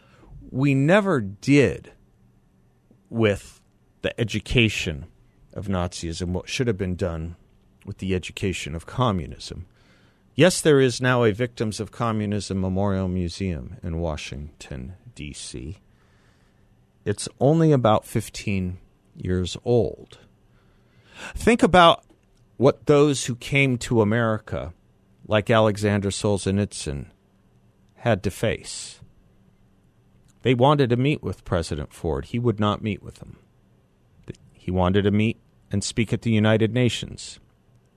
we 0.51 0.75
never 0.75 1.21
did 1.21 1.91
with 3.09 3.61
the 4.01 4.19
education 4.19 5.05
of 5.53 5.67
Nazism 5.67 6.29
what 6.29 6.49
should 6.49 6.67
have 6.67 6.77
been 6.77 6.95
done 6.95 7.35
with 7.85 7.97
the 7.97 8.13
education 8.13 8.75
of 8.75 8.85
communism. 8.85 9.65
Yes, 10.37 10.61
there 10.61 10.79
is 10.79 11.01
now 11.01 11.23
a 11.23 11.31
Victims 11.31 11.79
of 11.79 11.91
Communism 11.91 12.61
Memorial 12.61 13.07
Museum 13.07 13.77
in 13.81 13.97
Washington, 13.97 14.93
D.C. 15.15 15.79
It's 17.03 17.27
only 17.39 17.71
about 17.71 18.05
15 18.05 18.77
years 19.15 19.57
old. 19.65 20.19
Think 21.33 21.63
about 21.63 22.03
what 22.57 22.85
those 22.85 23.25
who 23.25 23.35
came 23.35 23.79
to 23.79 24.03
America, 24.03 24.75
like 25.27 25.49
Alexander 25.49 26.11
Solzhenitsyn, 26.11 27.07
had 27.95 28.21
to 28.21 28.29
face. 28.29 28.99
They 30.43 30.53
wanted 30.53 30.91
to 30.91 30.97
meet 30.97 31.23
with 31.23 31.45
President 31.45 31.91
Ford. 31.91 32.25
He 32.25 32.37
would 32.37 32.59
not 32.59 32.83
meet 32.83 33.01
with 33.01 33.15
them. 33.15 33.37
He 34.53 34.69
wanted 34.69 35.01
to 35.01 35.11
meet 35.11 35.39
and 35.71 35.83
speak 35.83 36.13
at 36.13 36.21
the 36.21 36.31
United 36.31 36.75
Nations. 36.75 37.39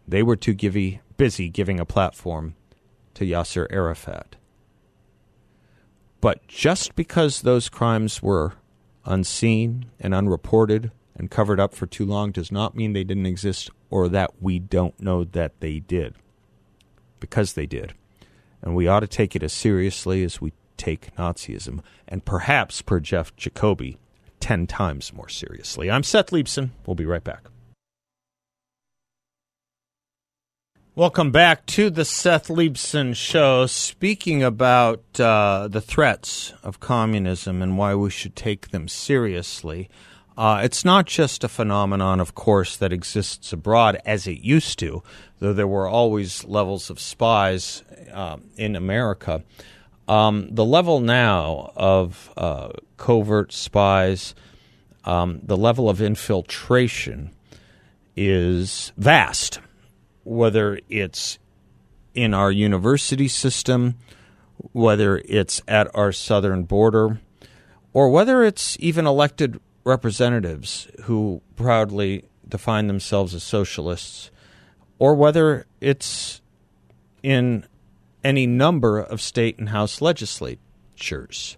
They 0.07 0.23
were 0.23 0.37
too 0.37 0.55
givey, 0.55 1.01
busy 1.17 1.49
giving 1.49 1.79
a 1.79 1.85
platform 1.85 2.55
to 3.15 3.25
Yasser 3.25 3.67
Arafat. 3.71 4.37
But 6.21 6.47
just 6.49 6.95
because 6.95 7.43
those 7.43 7.69
crimes 7.69 8.23
were 8.23 8.55
unseen 9.05 9.87
and 9.99 10.15
unreported 10.15 10.91
and 11.17 11.31
covered 11.31 11.61
up 11.61 11.75
for 11.75 11.87
too 11.87 12.05
long 12.05 12.31
does 12.31 12.53
not 12.53 12.77
mean 12.77 12.93
they 12.93 13.05
didn't 13.05 13.27
exist 13.27 13.71
or 13.89 14.09
that 14.09 14.41
we 14.41 14.59
don't 14.59 15.01
know 15.01 15.25
that 15.25 15.61
they 15.61 15.81
did. 15.81 16.15
Because 17.19 17.55
they 17.55 17.67
did. 17.67 17.95
And 18.63 18.75
we 18.75 18.89
ought 18.89 19.01
to 19.01 19.07
take 19.07 19.35
it 19.35 19.43
as 19.43 19.53
seriously 19.53 20.23
as 20.23 20.41
we 20.41 20.53
take 20.77 21.15
Nazism, 21.17 21.81
and 22.09 22.25
perhaps, 22.25 22.81
per 22.81 23.01
Jeff 23.01 23.37
Jacoby, 23.37 23.99
10 24.41 24.67
times 24.67 25.13
more 25.13 25.29
seriously. 25.29 25.91
I'm 25.91 26.03
Seth 26.03 26.31
Leibsohn. 26.31 26.71
We'll 26.87 26.95
be 26.95 27.05
right 27.05 27.23
back. 27.23 27.45
Welcome 31.01 31.31
back 31.31 31.65
to 31.69 31.89
the 31.89 32.05
Seth 32.05 32.49
Leibsohn 32.49 33.17
Show. 33.17 33.65
Speaking 33.65 34.43
about 34.43 35.19
uh, 35.19 35.67
the 35.67 35.81
threats 35.81 36.53
of 36.63 36.79
communism 36.79 37.63
and 37.63 37.79
why 37.79 37.95
we 37.95 38.11
should 38.11 38.37
take 38.37 38.69
them 38.69 38.87
seriously, 38.87 39.89
uh, 40.37 40.61
it's 40.63 40.85
not 40.85 41.07
just 41.07 41.43
a 41.43 41.49
phenomenon, 41.49 42.21
of 42.21 42.35
course, 42.35 42.77
that 42.77 42.93
exists 42.93 43.51
abroad 43.51 43.99
as 44.05 44.27
it 44.27 44.41
used 44.41 44.79
to, 44.81 45.03
though 45.39 45.55
there 45.55 45.67
were 45.67 45.89
always 45.89 46.45
levels 46.45 46.91
of 46.91 47.01
spies 47.01 47.83
uh, 48.13 48.37
in 48.59 48.77
America. 48.77 49.43
Um, 50.07 50.51
the 50.51 50.67
level 50.67 51.01
now 51.01 51.73
of 51.77 52.31
uh, 52.37 52.73
covert 52.99 53.55
spies, 53.55 54.35
um, 55.07 55.41
the 55.43 55.57
level 55.57 55.89
of 55.89 56.03
infiltration 56.03 57.31
is 58.15 58.93
vast 58.99 59.61
whether 60.25 60.81
it's 60.89 61.39
in 62.15 62.35
our 62.35 62.51
university 62.51 63.29
system, 63.29 63.97
whether 64.73 65.23
it's 65.25 65.63
at 65.69 65.89
our 65.95 66.13
southern 66.13 66.65
border, 66.65 67.21
or 67.93 68.11
whether 68.11 68.45
it's 68.45 68.77
even 68.81 69.07
elected 69.07 69.61
representatives 69.85 70.89
who 71.05 71.41
proudly 71.57 72.25
define 72.49 72.87
themselves 72.87 73.35
as 73.35 73.43
socialists, 73.43 74.31
or 74.99 75.15
whether 75.15 75.67
it's 75.81 76.41
in 77.23 77.65
any 78.23 78.47
number 78.47 78.99
of 78.99 79.21
state 79.21 79.59
and 79.59 79.71
house 79.71 80.01
legislatures. 80.01 81.57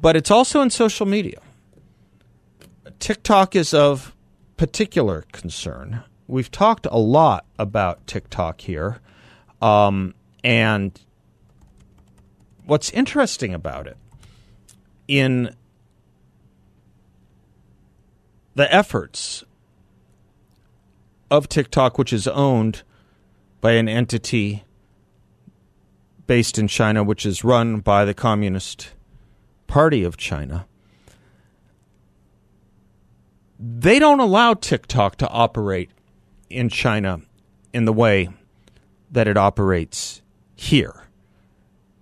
But 0.00 0.16
it's 0.16 0.30
also 0.30 0.60
in 0.60 0.70
social 0.70 1.06
media. 1.06 1.40
TikTok 2.98 3.56
is 3.56 3.74
of 3.74 4.14
particular 4.56 5.24
concern 5.32 6.04
we've 6.26 6.50
talked 6.50 6.86
a 6.90 6.98
lot 6.98 7.44
about 7.58 8.06
TikTok 8.06 8.60
here, 8.60 9.00
um, 9.60 10.14
and 10.42 10.98
what's 12.64 12.90
interesting 12.90 13.54
about 13.54 13.86
it 13.86 13.96
in 15.08 15.54
the 18.54 18.72
efforts 18.74 19.44
of 21.30 21.48
TikTok, 21.48 21.98
which 21.98 22.12
is 22.12 22.28
owned 22.28 22.82
by 23.60 23.72
an 23.72 23.88
entity 23.88 24.64
based 26.26 26.58
in 26.58 26.68
China, 26.68 27.02
which 27.02 27.24
is 27.24 27.44
run 27.44 27.80
by 27.80 28.04
the 28.04 28.14
Communist 28.14 28.92
Party 29.66 30.04
of 30.04 30.16
China. 30.16 30.66
They 33.58 33.98
don't 33.98 34.20
allow 34.20 34.54
TikTok 34.54 35.16
to 35.16 35.28
operate 35.28 35.90
in 36.52 36.68
China 36.68 37.20
in 37.72 37.84
the 37.84 37.92
way 37.92 38.28
that 39.10 39.28
it 39.28 39.36
operates 39.36 40.22
here. 40.54 41.08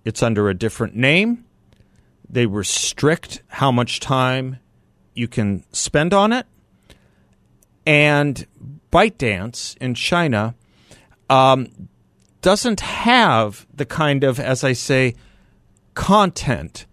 It's 0.04 0.23
under 0.23 0.49
a 0.49 0.54
different 0.54 0.95
name. 0.95 1.45
They 2.28 2.47
restrict 2.47 3.42
how 3.49 3.73
much 3.73 4.00
time 4.00 4.59
you 5.14 5.28
can 5.28 5.64
spend 5.73 6.14
on 6.14 6.33
it. 6.33 6.47
And 7.87 8.47
ByteDance 8.92 9.76
in 9.78 9.95
China 9.95 10.54
um, 11.28 11.88
doesn't 12.42 12.80
have 12.80 13.66
the 13.75 13.87
kind 13.87 14.25
of, 14.25 14.38
as 14.38 14.62
I 14.64 14.73
say, 14.73 15.14
content 15.95 16.87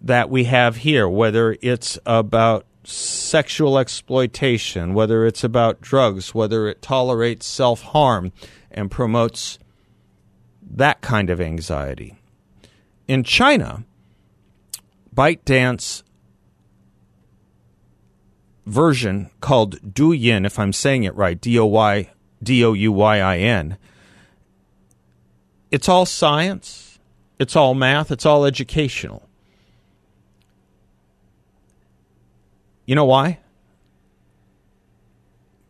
that 0.00 0.30
we 0.30 0.44
have 0.44 0.76
here, 0.76 1.08
whether 1.08 1.56
it's 1.60 1.98
about 2.06 2.66
sexual 2.88 3.78
exploitation, 3.78 4.94
whether 4.94 5.26
it's 5.26 5.44
about 5.44 5.80
drugs, 5.80 6.34
whether 6.34 6.68
it 6.68 6.82
tolerates 6.82 7.46
self 7.46 7.82
harm 7.82 8.32
and 8.70 8.90
promotes 8.90 9.58
that 10.62 11.00
kind 11.00 11.30
of 11.30 11.40
anxiety. 11.40 12.16
In 13.08 13.24
China, 13.24 13.84
ByteDance 15.14 16.02
version 18.66 19.30
called 19.40 19.80
Douyin, 19.94 20.44
if 20.44 20.58
I'm 20.58 20.72
saying 20.72 21.04
it 21.04 21.14
right, 21.14 21.40
D 21.40 21.58
O 21.58 21.66
Y 21.66 22.10
D 22.42 22.64
O 22.64 22.72
U 22.72 22.92
Y 22.92 23.18
I 23.18 23.38
N, 23.38 23.78
it's 25.70 25.88
all 25.88 26.06
science, 26.06 26.98
it's 27.38 27.56
all 27.56 27.74
math, 27.74 28.10
it's 28.10 28.26
all 28.26 28.44
educational. 28.44 29.28
You 32.86 32.94
know 32.94 33.04
why? 33.04 33.40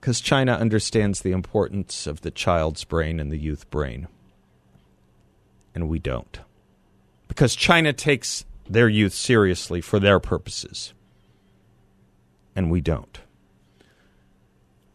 Because 0.00 0.20
China 0.20 0.52
understands 0.52 1.22
the 1.22 1.32
importance 1.32 2.06
of 2.06 2.20
the 2.20 2.30
child's 2.30 2.84
brain 2.84 3.18
and 3.18 3.32
the 3.32 3.38
youth 3.38 3.68
brain. 3.70 4.06
And 5.74 5.88
we 5.88 5.98
don't. 5.98 6.38
Because 7.26 7.56
China 7.56 7.92
takes 7.92 8.44
their 8.68 8.88
youth 8.88 9.14
seriously 9.14 9.80
for 9.80 9.98
their 9.98 10.20
purposes. 10.20 10.92
And 12.54 12.70
we 12.70 12.80
don't. 12.80 13.18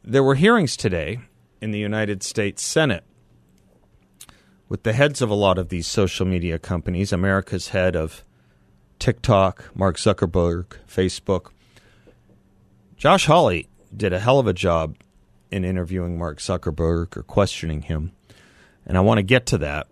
There 0.04 0.24
were 0.24 0.36
hearings 0.36 0.78
today 0.78 1.20
in 1.62 1.72
the 1.72 1.80
United 1.80 2.24
States 2.24 2.64
Senate 2.64 3.04
with 4.70 4.84
the 4.84 4.94
heads 4.94 5.22
of 5.22 5.30
a 5.30 5.36
lot 5.36 5.58
of 5.58 5.70
these 5.70 5.86
social 5.86 6.26
media 6.26 6.58
companies, 6.58 7.12
America's 7.12 7.70
head 7.70 7.96
of 7.96 8.24
TikTok, 9.00 9.76
Mark 9.76 9.98
Zuckerberg, 9.98 10.78
Facebook, 10.88 11.48
Josh 13.02 13.26
Hawley 13.26 13.68
did 13.98 14.14
a 14.14 14.20
hell 14.20 14.38
of 14.38 14.46
a 14.46 14.54
job 14.54 14.96
in 15.50 15.66
interviewing 15.66 16.20
Mark 16.20 16.38
Zuckerberg 16.38 17.18
or 17.18 17.24
questioning 17.24 17.82
him. 17.82 18.12
And 18.86 18.96
I 18.96 19.02
want 19.02 19.18
to 19.18 19.24
get 19.24 19.48
to 19.48 19.58
that. 19.58 19.88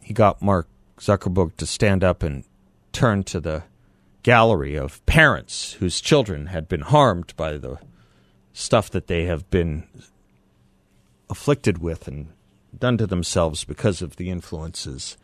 He 0.00 0.14
got 0.14 0.40
Mark 0.40 0.66
Zuckerberg 0.96 1.58
to 1.58 1.66
stand 1.66 2.02
up 2.02 2.22
and 2.22 2.42
turn 2.90 3.22
to 3.24 3.38
the 3.38 3.64
gallery 4.22 4.76
of 4.76 5.04
parents 5.04 5.74
whose 5.74 6.00
children 6.00 6.46
had 6.46 6.66
been 6.66 6.80
harmed 6.80 7.36
by 7.36 7.58
the 7.58 7.76
stuff 8.54 8.88
that 8.92 9.08
they 9.08 9.26
have 9.26 9.50
been 9.50 9.86
afflicted 11.28 11.76
with 11.76 12.08
and 12.08 12.28
done 12.78 12.96
to 12.96 13.06
themselves 13.06 13.64
because 13.64 14.00
of 14.00 14.16
the 14.16 14.30
influences 14.30 15.18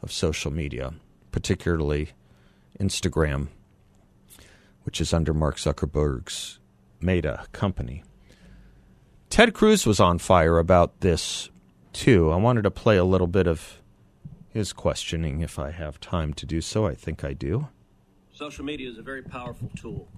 of 0.00 0.10
social 0.10 0.50
media, 0.50 0.94
particularly 1.30 2.12
Instagram, 2.80 3.48
which 4.84 4.98
is 4.98 5.12
under 5.12 5.34
Mark 5.34 5.58
Zuckerberg's 5.58 6.58
Meta 7.00 7.46
company. 7.52 8.02
Ted 9.30 9.54
Cruz 9.54 9.86
was 9.86 10.00
on 10.00 10.18
fire 10.18 10.58
about 10.58 11.00
this 11.00 11.50
too. 11.92 12.30
I 12.30 12.36
wanted 12.36 12.62
to 12.62 12.70
play 12.70 12.96
a 12.96 13.04
little 13.04 13.26
bit 13.26 13.46
of 13.46 13.82
his 14.50 14.72
questioning 14.72 15.40
if 15.40 15.58
I 15.58 15.70
have 15.70 16.00
time 16.00 16.32
to 16.34 16.46
do 16.46 16.60
so. 16.60 16.86
I 16.86 16.94
think 16.94 17.24
I 17.24 17.32
do. 17.32 17.68
Social 18.32 18.64
media 18.64 18.90
is 18.90 18.98
a 18.98 19.02
very 19.02 19.22
powerful 19.22 19.70
tool. 19.76 20.08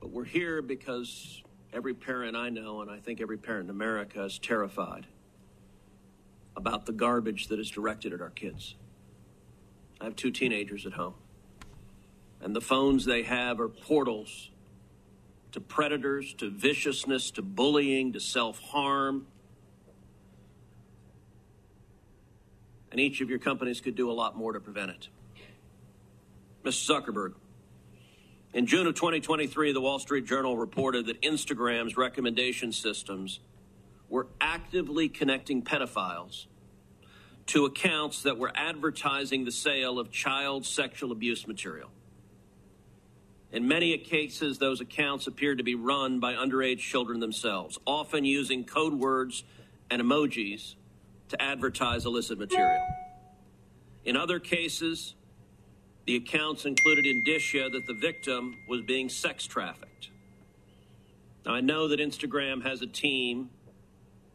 But 0.00 0.10
we're 0.10 0.24
here 0.24 0.62
because 0.62 1.42
every 1.72 1.94
parent 1.94 2.36
I 2.36 2.48
know, 2.48 2.80
and 2.80 2.90
I 2.90 2.98
think 2.98 3.20
every 3.20 3.38
parent 3.38 3.64
in 3.64 3.70
America, 3.70 4.24
is 4.24 4.38
terrified 4.38 5.06
about 6.56 6.86
the 6.86 6.92
garbage 6.92 7.48
that 7.48 7.58
is 7.58 7.70
directed 7.70 8.12
at 8.12 8.20
our 8.20 8.30
kids. 8.30 8.76
I 10.00 10.04
have 10.04 10.16
two 10.16 10.30
teenagers 10.30 10.86
at 10.86 10.92
home, 10.92 11.14
and 12.40 12.54
the 12.54 12.60
phones 12.60 13.04
they 13.04 13.22
have 13.22 13.60
are 13.60 13.68
portals 13.68 14.50
to 15.52 15.60
predators, 15.60 16.34
to 16.34 16.50
viciousness, 16.50 17.30
to 17.32 17.42
bullying, 17.42 18.12
to 18.14 18.20
self 18.20 18.58
harm. 18.58 19.26
And 22.90 23.00
each 23.00 23.20
of 23.20 23.30
your 23.30 23.38
companies 23.38 23.80
could 23.80 23.94
do 23.94 24.10
a 24.10 24.12
lot 24.12 24.36
more 24.36 24.52
to 24.52 24.60
prevent 24.60 24.90
it. 24.90 25.08
Mr. 26.64 27.02
Zuckerberg, 27.02 27.34
In 28.52 28.66
June 28.66 28.86
of 28.86 28.94
2023, 28.94 29.72
the 29.72 29.80
Wall 29.80 29.98
Street 29.98 30.26
Journal 30.26 30.56
reported 30.56 31.06
that 31.06 31.20
Instagram's 31.22 31.96
recommendation 31.96 32.70
systems 32.70 33.40
were 34.08 34.26
actively 34.40 35.08
connecting 35.08 35.62
pedophiles 35.62 36.46
to 37.46 37.64
accounts 37.64 38.22
that 38.22 38.38
were 38.38 38.52
advertising 38.54 39.44
the 39.44 39.50
sale 39.50 39.98
of 39.98 40.10
child 40.10 40.64
sexual 40.64 41.12
abuse 41.12 41.46
material. 41.46 41.90
In 43.52 43.68
many 43.68 43.96
cases, 43.98 44.58
those 44.58 44.80
accounts 44.80 45.26
appeared 45.26 45.58
to 45.58 45.64
be 45.64 45.74
run 45.74 46.20
by 46.20 46.32
underage 46.32 46.78
children 46.78 47.20
themselves, 47.20 47.78
often 47.86 48.24
using 48.24 48.64
code 48.64 48.94
words 48.94 49.44
and 49.90 50.00
emojis 50.00 50.74
to 51.28 51.40
advertise 51.40 52.06
illicit 52.06 52.38
material. 52.38 52.82
In 54.04 54.16
other 54.16 54.38
cases, 54.38 55.14
the 56.06 56.16
accounts 56.16 56.64
included 56.64 57.04
indicia 57.04 57.68
that 57.70 57.82
the 57.86 57.94
victim 58.00 58.56
was 58.68 58.80
being 58.86 59.10
sex 59.10 59.46
trafficked. 59.46 60.08
Now, 61.44 61.54
I 61.54 61.60
know 61.60 61.88
that 61.88 62.00
Instagram 62.00 62.62
has 62.62 62.80
a 62.80 62.86
team 62.86 63.50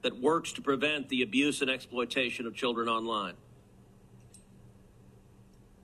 that 0.03 0.21
works 0.21 0.53
to 0.53 0.61
prevent 0.61 1.09
the 1.09 1.23
abuse 1.23 1.61
and 1.61 1.71
exploitation 1.71 2.45
of 2.45 2.53
children 2.53 2.87
online. 2.87 3.33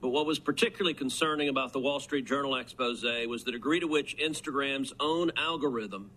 But 0.04 0.10
what 0.10 0.26
was 0.26 0.38
particularly 0.38 0.92
concerning 0.92 1.48
about 1.48 1.72
the 1.72 1.80
Wall 1.80 1.98
Street 1.98 2.26
Journal 2.26 2.56
expose 2.56 3.02
was 3.26 3.44
the 3.44 3.52
degree 3.52 3.80
to 3.80 3.86
which 3.86 4.18
Instagram's 4.18 4.92
own 5.00 5.30
algorithm 5.34 6.10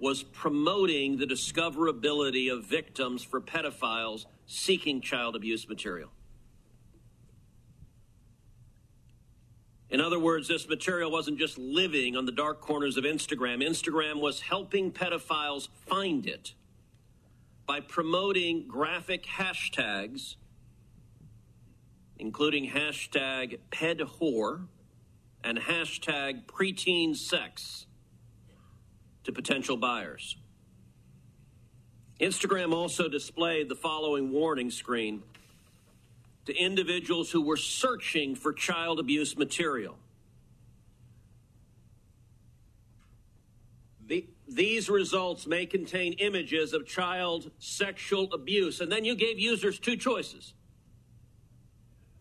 was 0.00 0.24
promoting 0.24 1.16
the 1.16 1.24
discoverability 1.24 2.52
of 2.52 2.64
victims 2.64 3.22
for 3.22 3.40
pedophiles 3.40 4.26
seeking 4.44 5.00
child 5.00 5.36
abuse 5.36 5.68
material. 5.68 6.10
In 9.88 10.00
other 10.00 10.18
words, 10.18 10.48
this 10.48 10.68
material 10.68 11.12
wasn't 11.12 11.38
just 11.38 11.58
living 11.58 12.16
on 12.16 12.26
the 12.26 12.32
dark 12.32 12.60
corners 12.60 12.96
of 12.96 13.04
Instagram. 13.04 13.62
Instagram 13.64 14.20
was 14.20 14.40
helping 14.40 14.90
pedophiles 14.90 15.68
find 15.86 16.26
it 16.26 16.54
by 17.68 17.78
promoting 17.78 18.66
graphic 18.66 19.26
hashtags 19.26 20.34
including 22.20 22.70
hashtag 22.70 23.58
pedwhore 23.70 24.66
and 25.42 25.58
hashtag 25.58 26.44
preteen 26.44 27.16
sex 27.16 27.86
to 29.24 29.32
potential 29.32 29.76
buyers. 29.76 30.36
Instagram 32.20 32.74
also 32.74 33.08
displayed 33.08 33.70
the 33.70 33.74
following 33.74 34.30
warning 34.30 34.70
screen 34.70 35.22
to 36.44 36.54
individuals 36.54 37.30
who 37.30 37.40
were 37.40 37.56
searching 37.56 38.34
for 38.34 38.52
child 38.52 39.00
abuse 39.00 39.38
material. 39.38 39.96
The, 44.06 44.26
these 44.46 44.90
results 44.90 45.46
may 45.46 45.64
contain 45.64 46.14
images 46.14 46.74
of 46.74 46.86
child 46.86 47.50
sexual 47.58 48.30
abuse. 48.34 48.80
And 48.80 48.92
then 48.92 49.04
you 49.06 49.14
gave 49.14 49.38
users 49.38 49.78
two 49.78 49.96
choices 49.96 50.52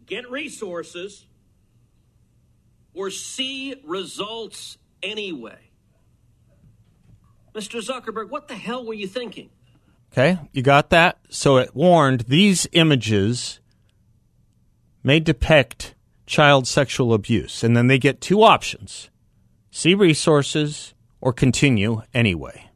get 0.10 0.30
resources, 0.30 1.26
or 2.94 3.10
see 3.10 3.76
results 3.86 4.78
anyway. 5.02 5.70
Mr. 7.54 7.82
Zuckerberg, 7.82 8.30
what 8.30 8.48
the 8.48 8.56
hell 8.56 8.86
were 8.86 8.94
you 8.94 9.08
thinking? 9.08 9.50
Okay, 10.12 10.40
you 10.52 10.62
got 10.62 10.90
that? 10.90 11.20
So 11.30 11.58
it 11.58 11.76
warned 11.76 12.22
these 12.22 12.68
images 12.74 13.60
may 15.04 15.20
depict 15.20 15.96
child 16.26 16.68
sexual 16.68 17.14
abuse. 17.14 17.64
And 17.64 17.76
then 17.76 17.88
they 17.88 17.98
get 17.98 18.22
two 18.22 18.44
options 18.44 19.10
see 19.72 19.94
resources 19.94 20.94
or 21.22 21.32
continue 21.32 22.02
anyway. 22.14 22.69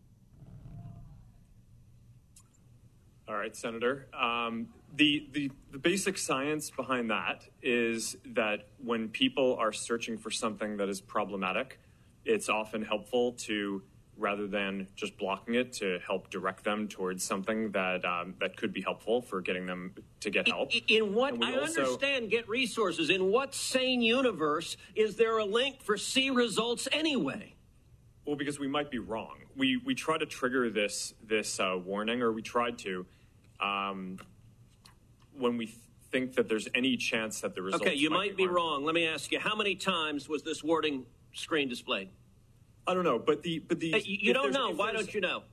Right, 3.43 3.55
Senator. 3.55 4.07
Um, 4.17 4.69
the, 4.95 5.27
the, 5.33 5.51
the 5.71 5.77
basic 5.77 6.17
science 6.17 6.71
behind 6.71 7.09
that 7.09 7.45
is 7.61 8.15
that 8.27 8.67
when 8.81 9.09
people 9.09 9.57
are 9.59 9.73
searching 9.73 10.17
for 10.17 10.31
something 10.31 10.77
that 10.77 10.87
is 10.87 11.01
problematic, 11.01 11.79
it's 12.23 12.47
often 12.47 12.83
helpful 12.83 13.33
to 13.33 13.83
rather 14.15 14.47
than 14.47 14.87
just 14.95 15.17
blocking 15.17 15.55
it 15.55 15.73
to 15.73 15.99
help 16.07 16.29
direct 16.29 16.63
them 16.63 16.87
towards 16.87 17.23
something 17.23 17.71
that 17.71 18.05
um, 18.05 18.35
that 18.39 18.55
could 18.55 18.71
be 18.71 18.79
helpful 18.79 19.21
for 19.21 19.41
getting 19.41 19.65
them 19.65 19.91
to 20.21 20.29
get 20.29 20.47
help. 20.47 20.73
In, 20.73 20.83
in 20.87 21.13
what 21.15 21.43
I 21.43 21.57
also, 21.59 21.81
understand, 21.81 22.29
get 22.29 22.47
resources. 22.47 23.09
In 23.09 23.31
what 23.31 23.53
sane 23.55 24.01
universe 24.01 24.77
is 24.95 25.17
there 25.17 25.37
a 25.39 25.45
link 25.45 25.81
for 25.81 25.97
see 25.97 26.29
results 26.29 26.87
anyway? 26.91 27.55
Well, 28.25 28.35
because 28.35 28.59
we 28.59 28.67
might 28.67 28.89
be 28.89 28.99
wrong. 28.99 29.39
We 29.57 29.77
we 29.83 29.95
try 29.95 30.17
to 30.17 30.27
trigger 30.27 30.69
this 30.69 31.15
this 31.27 31.59
uh, 31.59 31.77
warning, 31.83 32.21
or 32.21 32.31
we 32.31 32.41
tried 32.41 32.77
to. 32.79 33.05
Um, 33.63 34.19
when 35.37 35.57
we 35.57 35.73
think 36.11 36.35
that 36.35 36.47
there's 36.47 36.67
any 36.75 36.97
chance 36.97 37.41
that 37.41 37.55
the 37.55 37.61
results. 37.61 37.85
Okay, 37.85 37.95
you 37.95 38.09
might, 38.09 38.31
might 38.31 38.37
be, 38.37 38.47
wrong. 38.47 38.85
Let 38.85 38.93
me 38.93 39.07
ask 39.07 39.31
you: 39.31 39.39
How 39.39 39.55
many 39.55 39.75
times 39.75 40.29
was 40.29 40.43
this 40.43 40.63
warning 40.63 41.05
screen 41.33 41.69
displayed? 41.69 42.09
I 42.85 42.93
don't 42.93 43.03
know, 43.03 43.17
but 43.17 43.41
the 43.43 43.59
but 43.59 43.79
the 43.79 43.91
hey, 43.91 44.03
you 44.05 44.33
don't 44.33 44.51
know. 44.51 44.71
Why 44.71 44.91
don't 44.91 45.13
you 45.13 45.21
know? 45.21 45.43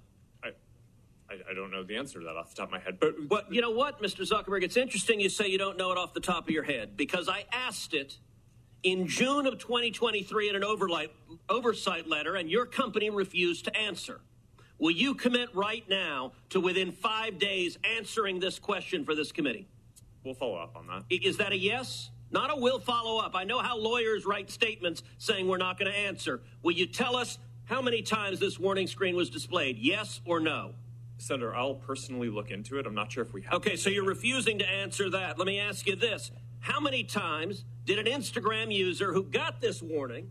I, 1.30 1.34
I, 1.48 1.54
don't 1.54 1.70
know 1.70 1.84
the 1.84 1.96
answer 1.96 2.18
to 2.18 2.24
that 2.24 2.36
off 2.36 2.50
the 2.50 2.56
top 2.56 2.68
of 2.68 2.72
my 2.72 2.80
head. 2.80 2.98
But 2.98 3.14
well, 3.28 3.42
you 3.48 3.60
know 3.60 3.70
what, 3.70 4.02
Mr. 4.02 4.28
Zuckerberg? 4.28 4.64
It's 4.64 4.76
interesting 4.76 5.20
you 5.20 5.28
say 5.28 5.46
you 5.46 5.58
don't 5.58 5.78
know 5.78 5.92
it 5.92 5.98
off 5.98 6.12
the 6.12 6.18
top 6.18 6.48
of 6.48 6.50
your 6.50 6.64
head 6.64 6.96
because 6.96 7.28
I 7.28 7.44
asked 7.52 7.94
it 7.94 8.18
in 8.82 9.06
June 9.06 9.46
of 9.46 9.58
2023 9.58 10.48
in 10.48 10.56
an 10.56 10.64
oversight 11.48 12.08
letter, 12.08 12.34
and 12.34 12.50
your 12.50 12.66
company 12.66 13.10
refused 13.10 13.64
to 13.66 13.76
answer. 13.76 14.20
Will 14.80 14.90
you 14.90 15.14
commit 15.14 15.54
right 15.54 15.86
now 15.90 16.32
to 16.48 16.58
within 16.58 16.90
five 16.90 17.38
days 17.38 17.78
answering 17.84 18.40
this 18.40 18.58
question 18.58 19.04
for 19.04 19.14
this 19.14 19.30
committee? 19.30 19.68
We'll 20.24 20.34
follow 20.34 20.56
up 20.56 20.74
on 20.74 20.86
that. 20.86 21.04
Is 21.10 21.36
that 21.36 21.52
a 21.52 21.56
yes? 21.56 22.10
Not 22.30 22.50
a 22.50 22.56
will 22.56 22.80
follow 22.80 23.18
up. 23.20 23.34
I 23.34 23.44
know 23.44 23.58
how 23.58 23.76
lawyers 23.76 24.24
write 24.24 24.50
statements 24.50 25.02
saying 25.18 25.46
we're 25.46 25.58
not 25.58 25.78
going 25.78 25.90
to 25.92 25.96
answer. 25.96 26.40
Will 26.62 26.72
you 26.72 26.86
tell 26.86 27.14
us 27.14 27.38
how 27.64 27.82
many 27.82 28.00
times 28.00 28.40
this 28.40 28.58
warning 28.58 28.86
screen 28.86 29.16
was 29.16 29.28
displayed? 29.28 29.76
Yes 29.78 30.20
or 30.24 30.40
no? 30.40 30.72
Senator, 31.18 31.54
I'll 31.54 31.74
personally 31.74 32.30
look 32.30 32.50
into 32.50 32.78
it. 32.78 32.86
I'm 32.86 32.94
not 32.94 33.12
sure 33.12 33.22
if 33.22 33.34
we 33.34 33.42
have. 33.42 33.54
Okay, 33.54 33.76
so 33.76 33.90
you're 33.90 34.04
refusing 34.04 34.58
to 34.60 34.68
answer 34.68 35.10
that. 35.10 35.38
Let 35.38 35.46
me 35.46 35.58
ask 35.58 35.86
you 35.86 35.94
this 35.94 36.30
How 36.60 36.80
many 36.80 37.04
times 37.04 37.64
did 37.84 37.98
an 37.98 38.06
Instagram 38.06 38.74
user 38.74 39.12
who 39.12 39.24
got 39.24 39.60
this 39.60 39.82
warning 39.82 40.30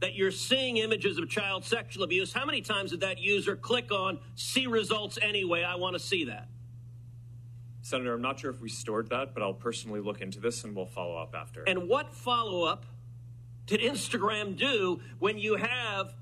that 0.00 0.14
you're 0.14 0.30
seeing 0.30 0.78
images 0.78 1.18
of 1.18 1.28
child 1.28 1.64
sexual 1.64 2.02
abuse, 2.02 2.32
how 2.32 2.44
many 2.44 2.62
times 2.62 2.90
did 2.90 3.00
that 3.00 3.18
user 3.18 3.54
click 3.54 3.92
on 3.92 4.18
see 4.34 4.66
results 4.66 5.18
anyway? 5.20 5.62
I 5.62 5.76
want 5.76 5.94
to 5.94 6.00
see 6.00 6.24
that. 6.24 6.48
Senator, 7.82 8.14
I'm 8.14 8.22
not 8.22 8.38
sure 8.38 8.50
if 8.50 8.60
we 8.60 8.68
stored 8.68 9.08
that, 9.10 9.34
but 9.34 9.42
I'll 9.42 9.54
personally 9.54 10.00
look 10.00 10.20
into 10.20 10.40
this 10.40 10.64
and 10.64 10.76
we'll 10.76 10.86
follow 10.86 11.16
up 11.16 11.34
after. 11.34 11.62
And 11.64 11.88
what 11.88 12.14
follow 12.14 12.64
up 12.64 12.84
did 13.66 13.80
Instagram 13.80 14.56
do 14.56 15.00
when 15.18 15.38
you 15.38 15.56
have 15.56 16.14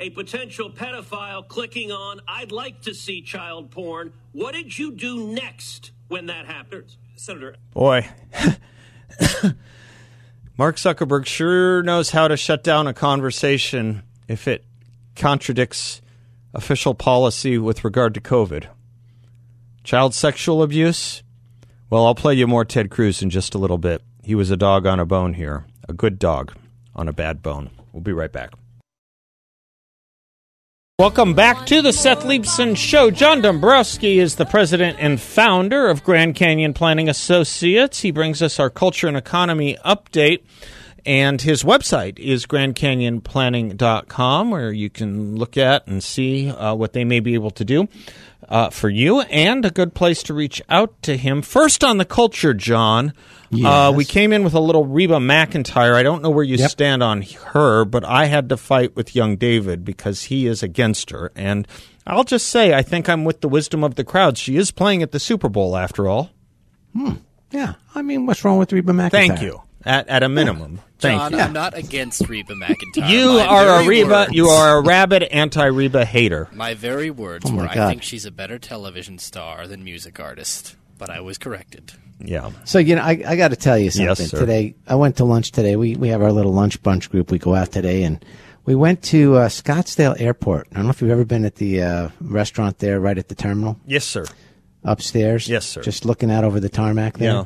a 0.00 0.10
potential 0.10 0.70
pedophile 0.70 1.46
clicking 1.46 1.92
on, 1.92 2.20
I'd 2.26 2.52
like 2.52 2.82
to 2.82 2.94
see 2.94 3.22
child 3.22 3.70
porn? 3.70 4.12
What 4.32 4.54
did 4.54 4.76
you 4.76 4.92
do 4.92 5.28
next 5.28 5.92
when 6.08 6.26
that 6.26 6.46
happened? 6.46 6.96
Senator. 7.16 7.56
Boy. 7.72 8.08
Mark 10.56 10.76
Zuckerberg 10.76 11.26
sure 11.26 11.82
knows 11.82 12.10
how 12.10 12.28
to 12.28 12.36
shut 12.36 12.62
down 12.62 12.86
a 12.86 12.94
conversation 12.94 14.04
if 14.28 14.46
it 14.46 14.64
contradicts 15.16 16.00
official 16.54 16.94
policy 16.94 17.58
with 17.58 17.84
regard 17.84 18.14
to 18.14 18.20
COVID. 18.20 18.68
Child 19.82 20.14
sexual 20.14 20.62
abuse? 20.62 21.24
Well, 21.90 22.06
I'll 22.06 22.14
play 22.14 22.34
you 22.34 22.46
more 22.46 22.64
Ted 22.64 22.88
Cruz 22.88 23.20
in 23.20 23.30
just 23.30 23.56
a 23.56 23.58
little 23.58 23.78
bit. 23.78 24.02
He 24.22 24.36
was 24.36 24.52
a 24.52 24.56
dog 24.56 24.86
on 24.86 25.00
a 25.00 25.04
bone 25.04 25.34
here, 25.34 25.66
a 25.88 25.92
good 25.92 26.20
dog 26.20 26.54
on 26.94 27.08
a 27.08 27.12
bad 27.12 27.42
bone. 27.42 27.70
We'll 27.92 28.02
be 28.02 28.12
right 28.12 28.32
back. 28.32 28.52
Welcome 31.00 31.34
back 31.34 31.66
to 31.66 31.82
the 31.82 31.92
Seth 31.92 32.22
Leibsohn 32.22 32.76
Show. 32.76 33.10
John 33.10 33.42
Dombroski 33.42 34.18
is 34.18 34.36
the 34.36 34.44
president 34.44 34.96
and 35.00 35.20
founder 35.20 35.88
of 35.88 36.04
Grand 36.04 36.36
Canyon 36.36 36.72
Planning 36.72 37.08
Associates. 37.08 38.02
He 38.02 38.12
brings 38.12 38.40
us 38.40 38.60
our 38.60 38.70
culture 38.70 39.08
and 39.08 39.16
economy 39.16 39.76
update. 39.84 40.44
And 41.04 41.42
his 41.42 41.64
website 41.64 42.20
is 42.20 42.46
grandcanyonplanning.com, 42.46 44.50
where 44.52 44.70
you 44.70 44.88
can 44.88 45.34
look 45.34 45.56
at 45.56 45.84
and 45.88 46.00
see 46.00 46.48
uh, 46.48 46.76
what 46.76 46.92
they 46.92 47.02
may 47.02 47.18
be 47.18 47.34
able 47.34 47.50
to 47.50 47.64
do 47.64 47.88
uh, 48.48 48.70
for 48.70 48.88
you, 48.88 49.20
and 49.22 49.64
a 49.64 49.70
good 49.70 49.94
place 49.94 50.22
to 50.24 50.34
reach 50.34 50.62
out 50.68 51.00
to 51.02 51.16
him. 51.16 51.42
First 51.42 51.84
on 51.84 51.98
the 51.98 52.04
culture, 52.04 52.54
John. 52.54 53.08
Uh, 53.08 53.56
yes. 53.56 53.66
Uh, 53.66 53.92
we 53.94 54.04
came 54.04 54.32
in 54.32 54.44
with 54.44 54.54
a 54.54 54.60
little 54.60 54.84
Reba 54.84 55.18
McEntire. 55.18 55.94
I 55.94 56.02
don't 56.02 56.22
know 56.22 56.30
where 56.30 56.44
you 56.44 56.56
yep. 56.56 56.70
stand 56.70 57.02
on 57.02 57.22
her, 57.22 57.84
but 57.84 58.04
I 58.04 58.26
had 58.26 58.48
to 58.48 58.56
fight 58.56 58.96
with 58.96 59.14
young 59.14 59.36
David 59.36 59.84
because 59.84 60.24
he 60.24 60.46
is 60.46 60.62
against 60.62 61.10
her. 61.10 61.30
And 61.36 61.68
I'll 62.06 62.24
just 62.24 62.48
say, 62.48 62.74
I 62.74 62.82
think 62.82 63.08
I'm 63.08 63.24
with 63.24 63.40
the 63.40 63.48
wisdom 63.48 63.84
of 63.84 63.94
the 63.94 64.04
crowd. 64.04 64.38
She 64.38 64.56
is 64.56 64.70
playing 64.70 65.02
at 65.02 65.12
the 65.12 65.20
Super 65.20 65.48
Bowl, 65.48 65.76
after 65.76 66.08
all. 66.08 66.30
Hmm. 66.92 67.14
Yeah. 67.50 67.74
I 67.94 68.02
mean, 68.02 68.26
what's 68.26 68.44
wrong 68.44 68.58
with 68.58 68.72
Reba 68.72 68.92
McEntire? 68.92 69.10
Thank 69.10 69.42
you. 69.42 69.62
At 69.86 70.08
at 70.08 70.22
a 70.22 70.28
minimum. 70.28 70.80
Thank 70.98 71.20
John, 71.20 71.32
you. 71.32 71.38
I'm 71.40 71.52
not 71.52 71.76
against 71.76 72.26
Reba 72.28 72.54
McEntire. 72.54 73.08
You 73.10 73.34
My 73.34 73.46
are 73.46 73.80
a 73.82 73.86
Reba. 73.86 74.08
words- 74.10 74.32
You 74.32 74.46
are 74.48 74.78
a 74.78 74.80
rabid 74.80 75.22
anti-Reba 75.24 76.04
hater. 76.06 76.48
My 76.52 76.72
very 76.74 77.10
words 77.10 77.44
Oh 77.46 77.52
my 77.52 77.62
were, 77.64 77.68
I 77.68 77.74
think 77.88 78.02
she's 78.02 78.24
a 78.24 78.30
better 78.30 78.58
television 78.58 79.18
star 79.18 79.66
than 79.66 79.84
music 79.84 80.18
artist. 80.18 80.76
But 80.96 81.10
I 81.10 81.20
was 81.20 81.36
corrected. 81.38 81.92
Yeah. 82.20 82.52
So 82.64 82.78
you 82.78 82.94
know, 82.96 83.02
I, 83.02 83.22
I 83.26 83.36
got 83.36 83.48
to 83.48 83.56
tell 83.56 83.76
you 83.76 83.90
something. 83.90 84.06
Yes, 84.06 84.30
sir. 84.30 84.38
today, 84.38 84.76
I 84.86 84.94
went 84.94 85.16
to 85.16 85.24
lunch 85.24 85.50
today. 85.52 85.76
We 85.76 85.96
we 85.96 86.08
have 86.08 86.22
our 86.22 86.32
little 86.32 86.52
lunch 86.52 86.82
bunch 86.82 87.10
group. 87.10 87.30
We 87.30 87.38
go 87.38 87.54
out 87.54 87.72
today, 87.72 88.04
and 88.04 88.24
we 88.64 88.74
went 88.76 89.02
to 89.04 89.34
uh, 89.36 89.48
Scottsdale 89.48 90.18
Airport. 90.18 90.68
I 90.72 90.76
don't 90.76 90.84
know 90.84 90.90
if 90.90 91.02
you've 91.02 91.10
ever 91.10 91.24
been 91.26 91.44
at 91.44 91.56
the 91.56 91.82
uh, 91.82 92.08
restaurant 92.20 92.78
there, 92.78 93.00
right 93.00 93.18
at 93.18 93.28
the 93.28 93.34
terminal 93.34 93.78
Yes, 93.86 94.04
sir. 94.06 94.24
upstairs. 94.84 95.48
Yes, 95.48 95.66
sir. 95.66 95.82
Just 95.82 96.04
looking 96.04 96.30
out 96.30 96.44
over 96.44 96.60
the 96.60 96.68
tarmac 96.70 97.18
there. 97.18 97.32
Yeah. 97.32 97.44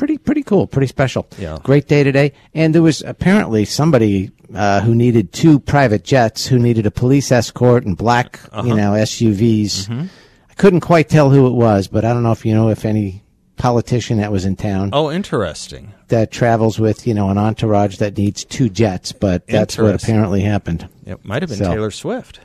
Pretty 0.00 0.16
pretty 0.16 0.42
cool. 0.42 0.66
Pretty 0.66 0.86
special. 0.86 1.28
Yeah. 1.38 1.58
Great 1.62 1.86
day 1.86 2.02
today. 2.02 2.32
And 2.54 2.74
there 2.74 2.80
was 2.80 3.02
apparently 3.02 3.66
somebody 3.66 4.30
uh, 4.54 4.80
who 4.80 4.94
needed 4.94 5.30
two 5.30 5.60
private 5.60 6.04
jets, 6.04 6.46
who 6.46 6.58
needed 6.58 6.86
a 6.86 6.90
police 6.90 7.30
escort 7.30 7.84
and 7.84 7.98
black, 7.98 8.40
Uh-huh. 8.50 8.66
you 8.66 8.74
know, 8.74 8.92
SUVs. 8.92 9.88
Mm-hmm. 9.88 10.06
I 10.50 10.54
couldn't 10.54 10.80
quite 10.80 11.10
tell 11.10 11.28
who 11.28 11.46
it 11.48 11.52
was, 11.52 11.86
but 11.86 12.06
I 12.06 12.14
don't 12.14 12.22
know 12.22 12.32
if 12.32 12.46
you 12.46 12.54
know 12.54 12.70
if 12.70 12.86
any 12.86 13.22
politician 13.58 14.16
that 14.16 14.32
was 14.32 14.46
in 14.46 14.56
town 14.56 14.88
Oh, 14.94 15.10
interesting. 15.12 15.92
that 16.08 16.30
travels 16.30 16.78
with 16.80 17.06
you 17.06 17.12
know 17.12 17.28
an 17.28 17.36
entourage 17.36 17.98
that 17.98 18.16
needs 18.16 18.42
two 18.42 18.70
jets, 18.70 19.12
but 19.12 19.46
that's 19.48 19.76
what 19.76 19.94
apparently 19.94 20.40
happened. 20.40 20.88
It 21.04 21.22
might 21.26 21.42
have 21.42 21.50
been 21.50 21.58
So- 21.58 21.70
Taylor 21.70 21.90
Swift. 21.90 22.40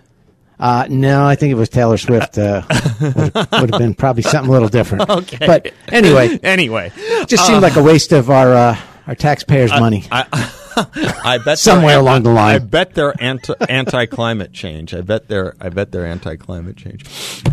Uh, 0.59 0.85
no, 0.89 1.25
I 1.25 1.35
think 1.35 1.51
it 1.51 1.55
was 1.55 1.69
Taylor 1.69 1.97
Swift. 1.97 2.37
Uh, 2.37 2.61
would 3.01 3.71
have 3.71 3.79
been 3.79 3.93
probably 3.93 4.23
something 4.23 4.49
a 4.49 4.53
little 4.53 4.69
different. 4.69 5.09
Okay. 5.15 5.45
but 5.45 5.73
anyway, 5.89 6.37
Anyway, 6.43 6.91
just 7.27 7.45
seemed 7.45 7.61
like 7.61 7.75
a 7.75 7.83
waste 7.83 8.11
of 8.11 8.29
our 8.29 8.53
uh, 8.53 8.77
our 9.07 9.15
taxpayers' 9.15 9.71
money. 9.71 10.05
I 10.11 11.39
bet 11.43 11.57
Somewhere 11.57 11.99
along 11.99 12.23
the 12.23 12.31
line. 12.31 12.55
I 12.55 12.59
bet 12.59 12.93
they're 12.95 13.13
anti 13.21 13.53
anti 13.69 14.05
climate 14.07 14.51
change. 14.51 14.93
I 14.93 15.01
bet 15.01 15.27
they're 15.27 15.55
I 15.61 15.69
bet 15.69 15.91
they're 15.91 16.05
anti 16.05 16.35
climate 16.35 16.75
change. 16.77 17.05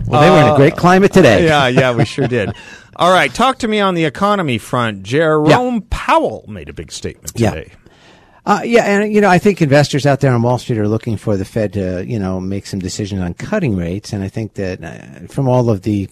well, 0.06 0.20
they 0.20 0.30
were 0.30 0.48
in 0.48 0.52
a 0.54 0.56
great 0.56 0.76
climate 0.76 1.12
today. 1.12 1.44
Yeah, 1.44 1.68
yeah, 1.68 1.94
we 1.94 2.04
sure 2.04 2.26
did. 2.26 2.50
All 2.96 3.12
right, 3.12 3.32
talk 3.32 3.58
to 3.60 3.68
me 3.68 3.80
on 3.80 3.94
the 3.94 4.04
economy 4.04 4.58
front. 4.58 5.02
Jerome 5.04 5.82
Powell 5.82 6.44
made 6.48 6.68
a 6.68 6.72
big 6.72 6.90
statement 6.92 7.32
Yeah. 7.36 7.62
Uh, 8.44 8.60
yeah, 8.64 8.84
and 8.84 9.12
you 9.12 9.20
know, 9.20 9.28
I 9.28 9.38
think 9.38 9.62
investors 9.62 10.04
out 10.04 10.20
there 10.20 10.32
on 10.32 10.42
Wall 10.42 10.58
Street 10.58 10.78
are 10.78 10.88
looking 10.88 11.16
for 11.16 11.36
the 11.36 11.44
Fed 11.44 11.74
to, 11.74 12.04
you 12.04 12.18
know, 12.18 12.40
make 12.40 12.66
some 12.66 12.80
decisions 12.80 13.20
on 13.20 13.34
cutting 13.34 13.76
rates, 13.76 14.12
and 14.12 14.24
I 14.24 14.28
think 14.28 14.54
that 14.54 14.82
uh, 14.82 15.26
from 15.28 15.48
all 15.48 15.70
of 15.70 15.82
the 15.82 16.08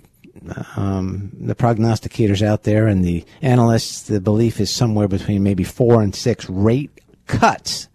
um, 0.76 1.32
the 1.40 1.54
prognosticators 1.54 2.40
out 2.40 2.62
there 2.62 2.86
and 2.86 3.04
the 3.04 3.24
analysts, 3.42 4.02
the 4.02 4.20
belief 4.20 4.60
is 4.60 4.72
somewhere 4.72 5.08
between 5.08 5.42
maybe 5.42 5.64
four 5.64 6.02
and 6.02 6.14
six 6.14 6.48
rate 6.48 6.90
cuts 7.26 7.88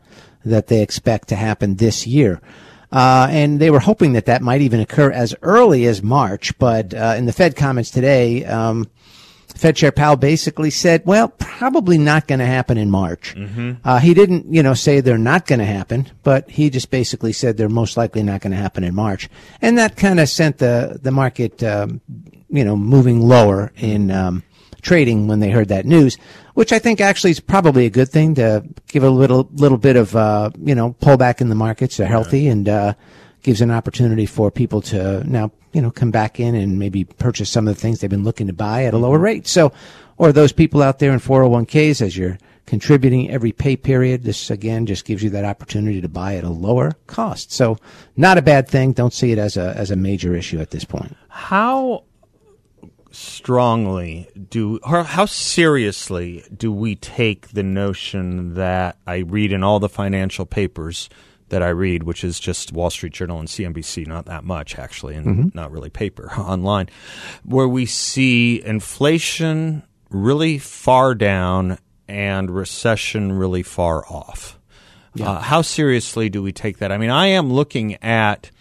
that 0.43 0.67
they 0.67 0.82
expect 0.82 1.30
to 1.30 1.36
happen 1.36 1.76
this 1.76 2.06
year. 2.06 2.41
Uh, 2.91 3.28
and 3.30 3.60
they 3.60 3.71
were 3.71 3.80
hoping 3.80 4.13
that 4.13 4.26
that 4.26 4.41
might 4.41 4.62
even 4.62 4.80
occur 4.80 5.12
as 5.12 5.36
early 5.41 5.86
as 5.86 6.04
March. 6.04 6.58
But 6.60 6.93
uh, 6.93 7.15
in 7.17 7.26
the 7.26 7.34
Fed 7.34 7.56
comments 7.56 7.89
today, 7.89 8.45
um, 8.45 8.89
Fed 9.56 9.78
Chair 9.78 9.91
Powell 9.91 10.18
basically 10.18 10.70
said, 10.70 11.04
well, 11.06 11.30
probably 11.30 11.98
not 11.98 12.28
going 12.28 12.39
to 12.39 12.46
happen 12.46 12.78
in 12.78 12.91
March. 12.91 13.34
Uh, 13.84 14.00
he 14.00 14.13
didn't, 14.13 14.54
you 14.54 14.62
know, 14.62 14.74
say 14.74 15.00
they're 15.00 15.18
not 15.18 15.48
going 15.48 15.60
to 15.60 15.65
happen, 15.65 16.12
but 16.24 16.50
he 16.50 16.70
just 16.70 16.91
basically 16.91 17.32
said 17.32 17.56
they're 17.56 17.70
most 17.70 17.96
likely 17.96 18.22
not 18.22 18.41
going 18.41 18.52
to 18.52 18.58
happen 18.58 18.84
in 18.84 18.94
March. 18.94 19.30
And 19.62 19.78
that 19.78 19.96
kind 19.96 20.20
of 20.20 20.28
sent 20.28 20.58
the, 20.58 21.00
the 21.02 21.12
market, 21.12 21.63
um, 21.63 22.02
you 22.50 22.65
know, 22.65 22.76
moving 22.76 23.22
lower 23.22 23.72
in, 23.78 24.12
um, 24.12 24.44
trading 24.82 25.28
when 25.28 25.39
they 25.39 25.50
heard 25.50 25.70
that 25.70 25.86
news, 25.86 26.18
which 26.54 26.72
I 26.72 26.78
think 26.78 27.02
actually 27.02 27.32
is 27.32 27.39
probably 27.39 27.86
a 27.86 27.89
good 27.89 28.10
thing 28.10 28.36
to 28.36 28.63
give 28.88 29.04
a 29.04 29.10
little, 29.10 29.50
little 29.54 29.80
bit 29.80 29.96
of, 29.96 30.15
uh, 30.15 30.52
you 30.62 30.76
know, 30.76 30.94
pullback 31.02 31.41
in 31.41 31.50
the 31.50 31.56
markets. 31.56 31.98
They're 31.98 32.08
healthy 32.08 32.48
and, 32.48 32.70
uh, 32.70 32.94
gives 33.45 33.62
an 33.62 33.69
opportunity 33.69 34.25
for 34.25 34.49
people 34.49 34.81
to 34.81 35.23
now, 35.23 35.51
you 35.71 35.79
know, 35.79 35.91
come 35.91 36.10
back 36.10 36.39
in 36.39 36.55
and 36.55 36.79
maybe 36.79 37.03
purchase 37.03 37.47
some 37.47 37.67
of 37.67 37.75
the 37.75 37.79
things 37.79 37.99
they've 37.99 38.10
been 38.10 38.23
looking 38.23 38.47
to 38.47 38.53
buy 38.53 38.86
at 38.86 38.93
a 38.95 38.97
lower 38.97 39.17
mm-hmm. 39.17 39.23
rate. 39.23 39.47
So, 39.47 39.71
or 40.17 40.31
those 40.31 40.51
people 40.51 40.81
out 40.81 40.97
there 40.97 41.12
in 41.12 41.19
401ks 41.19 42.01
as 42.01 42.17
you're 42.17 42.39
contributing 42.65 43.29
every 43.29 43.51
pay 43.51 43.75
period, 43.75 44.23
this 44.23 44.49
again 44.49 44.88
just 44.88 45.05
gives 45.05 45.21
you 45.21 45.29
that 45.29 45.45
opportunity 45.45 46.01
to 46.01 46.10
buy 46.10 46.38
at 46.38 46.43
a 46.43 46.49
lower 46.49 46.93
cost. 47.05 47.51
So, 47.51 47.77
not 48.17 48.39
a 48.39 48.41
bad 48.41 48.67
thing. 48.67 48.93
Don't 48.93 49.13
see 49.13 49.31
it 49.31 49.38
as 49.38 49.58
a 49.58 49.77
as 49.77 49.91
a 49.91 49.95
major 49.95 50.34
issue 50.34 50.60
at 50.60 50.71
this 50.71 50.84
point. 50.84 51.15
How 51.29 52.03
strongly 53.12 54.27
do 54.49 54.79
or 54.81 55.03
how 55.03 55.27
seriously 55.27 56.43
do 56.55 56.71
we 56.71 56.95
take 56.95 57.49
the 57.49 57.63
notion 57.63 58.55
that 58.55 58.97
I 59.05 59.17
read 59.17 59.51
in 59.51 59.62
all 59.63 59.79
the 59.79 59.88
financial 59.88 60.47
papers 60.47 61.10
that 61.49 61.62
I 61.62 61.69
read, 61.69 62.03
which 62.03 62.23
is 62.23 62.39
just 62.39 62.73
Wall 62.73 62.89
Street 62.89 63.13
Journal 63.13 63.39
and 63.39 63.47
CNBC, 63.47 64.08
not 64.08 64.25
that 64.25 64.43
much 64.43 64.77
actually, 64.77 65.15
and 65.15 65.25
mm-hmm. 65.25 65.47
not 65.53 65.71
really 65.71 65.89
paper 65.89 66.31
online, 66.38 66.89
where 67.43 67.67
we 67.67 67.86
see 67.86 68.63
inflation 68.63 69.84
really 70.10 70.58
far 70.58 71.15
down 71.15 71.77
and 72.08 72.51
recession 72.51 73.31
really 73.34 73.63
far 73.63 74.05
off. 74.08 74.60
Uh, 75.19 75.39
how 75.39 75.62
seriously 75.62 76.29
do 76.29 76.43
we 76.43 76.51
take 76.51 76.79
that? 76.79 76.91
I 76.91 76.97
mean, 76.97 77.10
I 77.10 77.27
am 77.27 77.51
looking 77.51 77.95
at 78.03 78.51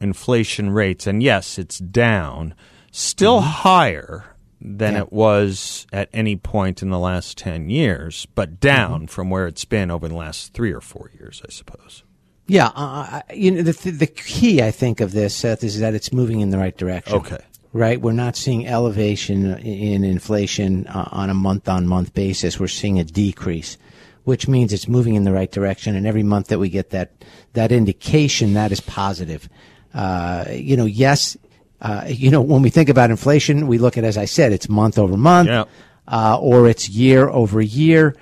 inflation 0.00 0.70
rates, 0.70 1.06
and 1.06 1.22
yes, 1.22 1.58
it's 1.58 1.78
down, 1.78 2.54
still 2.90 3.38
mm-hmm. 3.38 3.48
higher 3.48 4.24
than 4.60 4.96
it 4.96 5.12
was 5.12 5.86
at 5.92 6.08
any 6.12 6.36
point 6.36 6.82
in 6.82 6.90
the 6.90 6.98
last 6.98 7.36
10 7.38 7.68
years, 7.70 8.26
but 8.34 8.60
down 8.60 9.02
mm-hmm. 9.02 9.06
from 9.06 9.30
where 9.30 9.46
it's 9.46 9.64
been 9.64 9.90
over 9.90 10.08
the 10.08 10.14
last 10.14 10.52
three 10.52 10.72
or 10.72 10.80
four 10.80 11.10
years, 11.14 11.42
I 11.46 11.50
suppose. 11.50 12.04
Yeah, 12.52 12.66
uh, 12.74 13.22
you 13.34 13.50
know 13.50 13.62
the 13.62 13.90
the 13.90 14.06
key 14.06 14.62
I 14.62 14.70
think 14.70 15.00
of 15.00 15.12
this 15.12 15.34
Seth 15.34 15.64
is 15.64 15.80
that 15.80 15.94
it's 15.94 16.12
moving 16.12 16.40
in 16.40 16.50
the 16.50 16.58
right 16.58 16.76
direction. 16.76 17.14
Okay. 17.14 17.38
Right, 17.72 17.98
we're 17.98 18.12
not 18.12 18.36
seeing 18.36 18.66
elevation 18.66 19.56
in 19.60 20.04
inflation 20.04 20.86
uh, 20.88 21.08
on 21.10 21.30
a 21.30 21.34
month-on-month 21.34 22.12
basis. 22.12 22.60
We're 22.60 22.68
seeing 22.68 22.98
a 23.00 23.04
decrease, 23.04 23.78
which 24.24 24.46
means 24.46 24.74
it's 24.74 24.86
moving 24.86 25.14
in 25.14 25.24
the 25.24 25.32
right 25.32 25.50
direction. 25.50 25.96
And 25.96 26.06
every 26.06 26.22
month 26.22 26.48
that 26.48 26.58
we 26.58 26.68
get 26.68 26.90
that 26.90 27.12
that 27.54 27.72
indication, 27.72 28.52
that 28.52 28.70
is 28.70 28.82
positive. 28.82 29.48
Uh, 29.94 30.44
you 30.50 30.76
know, 30.76 30.84
yes, 30.84 31.38
uh, 31.80 32.04
you 32.06 32.30
know 32.30 32.42
when 32.42 32.60
we 32.60 32.68
think 32.68 32.90
about 32.90 33.08
inflation, 33.10 33.66
we 33.66 33.78
look 33.78 33.96
at 33.96 34.04
as 34.04 34.18
I 34.18 34.26
said, 34.26 34.52
it's 34.52 34.68
month 34.68 34.98
over 34.98 35.16
month, 35.16 35.48
Yeah. 35.48 35.64
uh, 36.06 36.36
or 36.38 36.68
it's 36.68 36.90
year 36.90 37.30
over 37.30 37.62
year, 37.62 38.14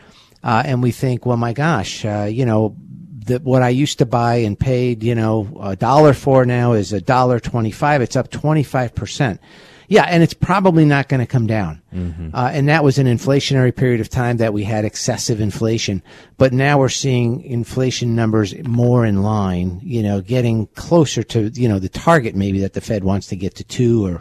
uh, 0.44 0.62
and 0.64 0.84
we 0.84 0.92
think, 0.92 1.26
well, 1.26 1.36
my 1.36 1.52
gosh, 1.52 2.04
uh, 2.04 2.28
you 2.30 2.46
know, 2.46 2.76
that 3.30 3.42
what 3.42 3.62
I 3.62 3.70
used 3.70 3.98
to 3.98 4.06
buy 4.06 4.36
and 4.36 4.58
paid, 4.58 5.02
you 5.02 5.14
know, 5.14 5.58
a 5.60 5.74
dollar 5.74 6.12
for 6.12 6.44
now 6.44 6.74
is 6.74 6.92
a 6.92 7.00
dollar 7.00 7.40
twenty-five. 7.40 8.02
It's 8.02 8.16
up 8.16 8.30
twenty-five 8.30 8.94
percent. 8.94 9.40
Yeah, 9.88 10.04
and 10.04 10.22
it's 10.22 10.34
probably 10.34 10.84
not 10.84 11.08
going 11.08 11.18
to 11.18 11.26
come 11.26 11.48
down. 11.48 11.82
Uh, 12.32 12.50
and 12.52 12.68
that 12.68 12.84
was 12.84 12.98
an 12.98 13.08
inflationary 13.08 13.74
period 13.74 14.00
of 14.00 14.08
time 14.08 14.36
that 14.36 14.52
we 14.52 14.62
had 14.62 14.84
excessive 14.84 15.40
inflation. 15.40 16.00
But 16.38 16.52
now 16.52 16.78
we're 16.78 16.90
seeing 16.90 17.42
inflation 17.42 18.14
numbers 18.14 18.54
more 18.62 19.04
in 19.04 19.24
line, 19.24 19.80
you 19.82 20.04
know, 20.04 20.20
getting 20.20 20.68
closer 20.76 21.24
to, 21.24 21.48
you 21.48 21.68
know, 21.68 21.80
the 21.80 21.88
target 21.88 22.36
maybe 22.36 22.60
that 22.60 22.74
the 22.74 22.80
Fed 22.80 23.02
wants 23.02 23.26
to 23.28 23.36
get 23.36 23.56
to 23.56 23.64
two 23.64 24.06
or, 24.06 24.20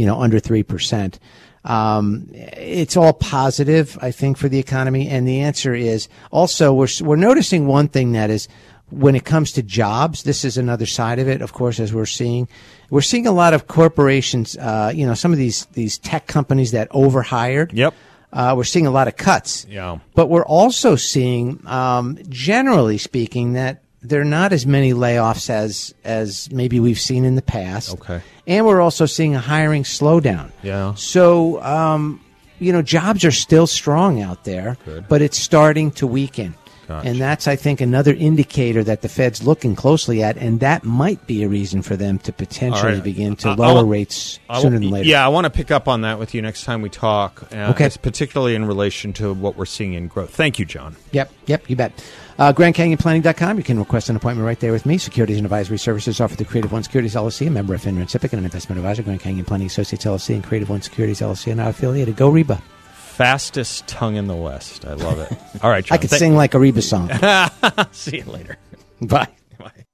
you 0.00 0.06
know, 0.06 0.18
under 0.18 0.40
3%. 0.40 1.18
Um, 1.62 2.28
it's 2.32 2.96
all 2.96 3.12
positive, 3.12 3.98
I 4.00 4.12
think, 4.12 4.38
for 4.38 4.48
the 4.48 4.58
economy. 4.58 5.08
And 5.08 5.28
the 5.28 5.40
answer 5.40 5.74
is 5.74 6.08
also 6.30 6.72
we're, 6.72 6.88
we're 7.02 7.16
noticing 7.16 7.66
one 7.66 7.88
thing 7.88 8.12
that 8.12 8.30
is 8.30 8.48
when 8.88 9.14
it 9.14 9.26
comes 9.26 9.52
to 9.52 9.62
jobs, 9.62 10.22
this 10.22 10.42
is 10.42 10.56
another 10.56 10.86
side 10.86 11.18
of 11.18 11.28
it, 11.28 11.42
of 11.42 11.52
course, 11.52 11.78
as 11.78 11.92
we're 11.92 12.06
seeing. 12.06 12.48
We're 12.88 13.02
seeing 13.02 13.26
a 13.26 13.32
lot 13.32 13.52
of 13.52 13.66
corporations, 13.66 14.56
uh, 14.56 14.90
you 14.94 15.06
know, 15.06 15.12
some 15.12 15.32
of 15.32 15.38
these, 15.38 15.66
these 15.74 15.98
tech 15.98 16.26
companies 16.26 16.70
that 16.70 16.88
overhired. 16.92 17.74
Yep. 17.74 17.94
Uh, 18.32 18.54
we're 18.56 18.64
seeing 18.64 18.86
a 18.86 18.90
lot 18.90 19.06
of 19.06 19.16
cuts. 19.16 19.66
Yeah. 19.68 19.98
But 20.14 20.28
we're 20.28 20.46
also 20.46 20.96
seeing, 20.96 21.62
um, 21.66 22.18
generally 22.30 22.96
speaking, 22.96 23.52
that 23.52 23.82
there 24.02 24.20
are 24.20 24.24
not 24.24 24.52
as 24.52 24.66
many 24.66 24.92
layoffs 24.92 25.50
as 25.50 25.94
as 26.04 26.50
maybe 26.50 26.80
we've 26.80 26.98
seen 26.98 27.24
in 27.24 27.34
the 27.34 27.42
past. 27.42 27.94
Okay. 27.94 28.20
And 28.46 28.66
we're 28.66 28.80
also 28.80 29.06
seeing 29.06 29.34
a 29.34 29.40
hiring 29.40 29.82
slowdown. 29.82 30.50
Yeah. 30.62 30.94
So, 30.94 31.62
um, 31.62 32.24
you 32.58 32.72
know, 32.72 32.82
jobs 32.82 33.24
are 33.24 33.30
still 33.30 33.66
strong 33.66 34.20
out 34.20 34.44
there, 34.44 34.76
but 35.08 35.22
it's 35.22 35.38
starting 35.38 35.90
to 35.92 36.06
weaken. 36.06 36.54
Gotcha. 36.90 37.08
And 37.08 37.20
that's, 37.20 37.46
I 37.46 37.54
think, 37.54 37.80
another 37.80 38.12
indicator 38.12 38.82
that 38.82 39.02
the 39.02 39.08
Fed's 39.08 39.44
looking 39.46 39.76
closely 39.76 40.24
at, 40.24 40.36
and 40.36 40.58
that 40.58 40.82
might 40.82 41.24
be 41.28 41.44
a 41.44 41.48
reason 41.48 41.82
for 41.82 41.94
them 41.94 42.18
to 42.18 42.32
potentially 42.32 42.82
All 42.82 42.94
right. 42.96 43.04
begin 43.04 43.36
to 43.36 43.52
lower 43.54 43.84
rates 43.84 44.40
I 44.48 44.60
sooner 44.60 44.80
than 44.80 44.90
later. 44.90 45.08
Yeah, 45.08 45.24
I 45.24 45.28
want 45.28 45.44
to 45.44 45.50
pick 45.50 45.70
up 45.70 45.86
on 45.86 46.00
that 46.00 46.18
with 46.18 46.34
you 46.34 46.42
next 46.42 46.64
time 46.64 46.82
we 46.82 46.88
talk. 46.88 47.44
Uh, 47.52 47.68
Okay. 47.70 47.88
particularly 48.02 48.56
in 48.56 48.64
relation 48.64 49.12
to 49.14 49.32
what 49.32 49.56
we're 49.56 49.66
seeing 49.66 49.94
in 49.94 50.08
growth. 50.08 50.30
Thank 50.34 50.58
you, 50.58 50.64
John. 50.64 50.96
Yep, 51.12 51.30
yep, 51.46 51.70
you 51.70 51.76
bet. 51.76 51.92
Uh, 52.40 52.52
GrandCanyonPlanning.com. 52.52 53.58
You 53.58 53.62
can 53.62 53.78
request 53.78 54.08
an 54.08 54.16
appointment 54.16 54.44
right 54.46 54.58
there 54.58 54.72
with 54.72 54.84
me. 54.84 54.98
Securities 54.98 55.36
and 55.36 55.46
advisory 55.46 55.78
services 55.78 56.20
offered 56.20 56.38
through 56.38 56.46
Creative 56.46 56.72
One 56.72 56.82
Securities 56.82 57.14
LLC, 57.14 57.46
a 57.46 57.50
member 57.50 57.74
of 57.74 57.82
FINRA 57.82 58.00
and 58.00 58.08
SIPC, 58.08 58.24
and 58.32 58.40
an 58.40 58.44
investment 58.46 58.78
advisor. 58.78 59.02
Grand 59.04 59.20
Canyon 59.20 59.44
Planning 59.44 59.68
Associates 59.68 60.04
LLC 60.04 60.34
and 60.34 60.42
Creative 60.42 60.68
One 60.68 60.82
Securities 60.82 61.20
LLC, 61.20 61.52
are 61.52 61.54
not 61.54 61.68
affiliated. 61.68 62.16
Go 62.16 62.30
Reba. 62.30 62.60
Fastest 63.20 63.86
tongue 63.86 64.16
in 64.16 64.28
the 64.28 64.34
West. 64.34 64.86
I 64.86 64.94
love 64.94 65.18
it. 65.18 65.30
All 65.62 65.68
right, 65.68 65.84
John. 65.84 65.94
I 65.94 66.00
could 66.00 66.08
thank- 66.08 66.20
sing 66.20 66.34
like 66.36 66.54
a 66.54 66.58
Reba 66.58 66.80
song. 66.80 67.10
See 67.92 68.16
you 68.16 68.24
later. 68.24 68.56
Bye. 69.02 69.28
Bye. 69.58 69.84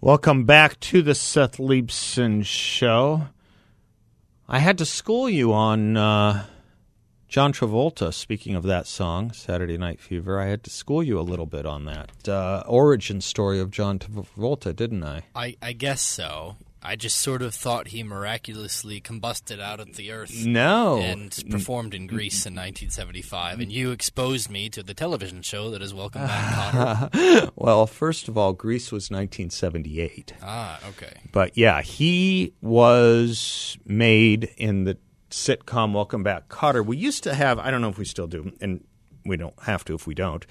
Welcome 0.00 0.46
back 0.46 0.80
to 0.80 1.00
the 1.00 1.14
Seth 1.14 1.58
Leibsohn 1.58 2.44
Show. 2.44 3.28
I 4.48 4.58
had 4.58 4.78
to 4.78 4.84
school 4.84 5.30
you 5.30 5.52
on 5.52 5.96
uh, 5.96 6.46
John 7.28 7.52
Travolta. 7.52 8.12
Speaking 8.12 8.56
of 8.56 8.64
that 8.64 8.88
song, 8.88 9.30
Saturday 9.30 9.78
Night 9.78 10.00
Fever, 10.00 10.40
I 10.40 10.46
had 10.46 10.64
to 10.64 10.70
school 10.70 11.04
you 11.04 11.20
a 11.20 11.22
little 11.22 11.46
bit 11.46 11.64
on 11.64 11.84
that 11.84 12.28
uh, 12.28 12.64
origin 12.66 13.20
story 13.20 13.60
of 13.60 13.70
John 13.70 14.00
Travolta, 14.00 14.74
didn't 14.74 15.04
I? 15.04 15.22
I, 15.36 15.56
I 15.62 15.72
guess 15.72 16.02
so. 16.02 16.56
I 16.82 16.94
just 16.96 17.18
sort 17.18 17.42
of 17.42 17.54
thought 17.54 17.88
he 17.88 18.02
miraculously 18.04 19.00
combusted 19.00 19.60
out 19.60 19.80
of 19.80 19.96
the 19.96 20.12
earth 20.12 20.46
No. 20.46 20.98
and 20.98 21.36
performed 21.50 21.92
in 21.92 22.06
Grease 22.06 22.46
in 22.46 22.54
1975, 22.54 23.58
and 23.60 23.72
you 23.72 23.90
exposed 23.90 24.48
me 24.48 24.68
to 24.70 24.82
the 24.82 24.94
television 24.94 25.42
show 25.42 25.70
that 25.70 25.82
is 25.82 25.92
Welcome 25.92 26.22
Back, 26.22 27.10
Kotter. 27.12 27.50
well, 27.56 27.86
first 27.86 28.28
of 28.28 28.38
all, 28.38 28.52
Grease 28.52 28.92
was 28.92 29.10
1978. 29.10 30.34
ah, 30.42 30.78
okay. 30.90 31.14
But 31.32 31.56
yeah, 31.58 31.82
he 31.82 32.54
was 32.62 33.76
made 33.84 34.44
in 34.56 34.84
the 34.84 34.96
sitcom 35.30 35.92
Welcome 35.92 36.22
Back 36.22 36.48
Kotter. 36.48 36.84
We 36.86 36.96
used 36.96 37.24
to 37.24 37.34
have, 37.34 37.58
I 37.58 37.70
don't 37.72 37.80
know 37.82 37.88
if 37.90 37.98
we 37.98 38.04
still 38.04 38.28
do, 38.28 38.52
and 38.60 38.84
we 39.26 39.36
don't 39.36 39.60
have 39.64 39.84
to 39.86 39.94
if 39.94 40.06
we 40.06 40.14
don't. 40.14 40.46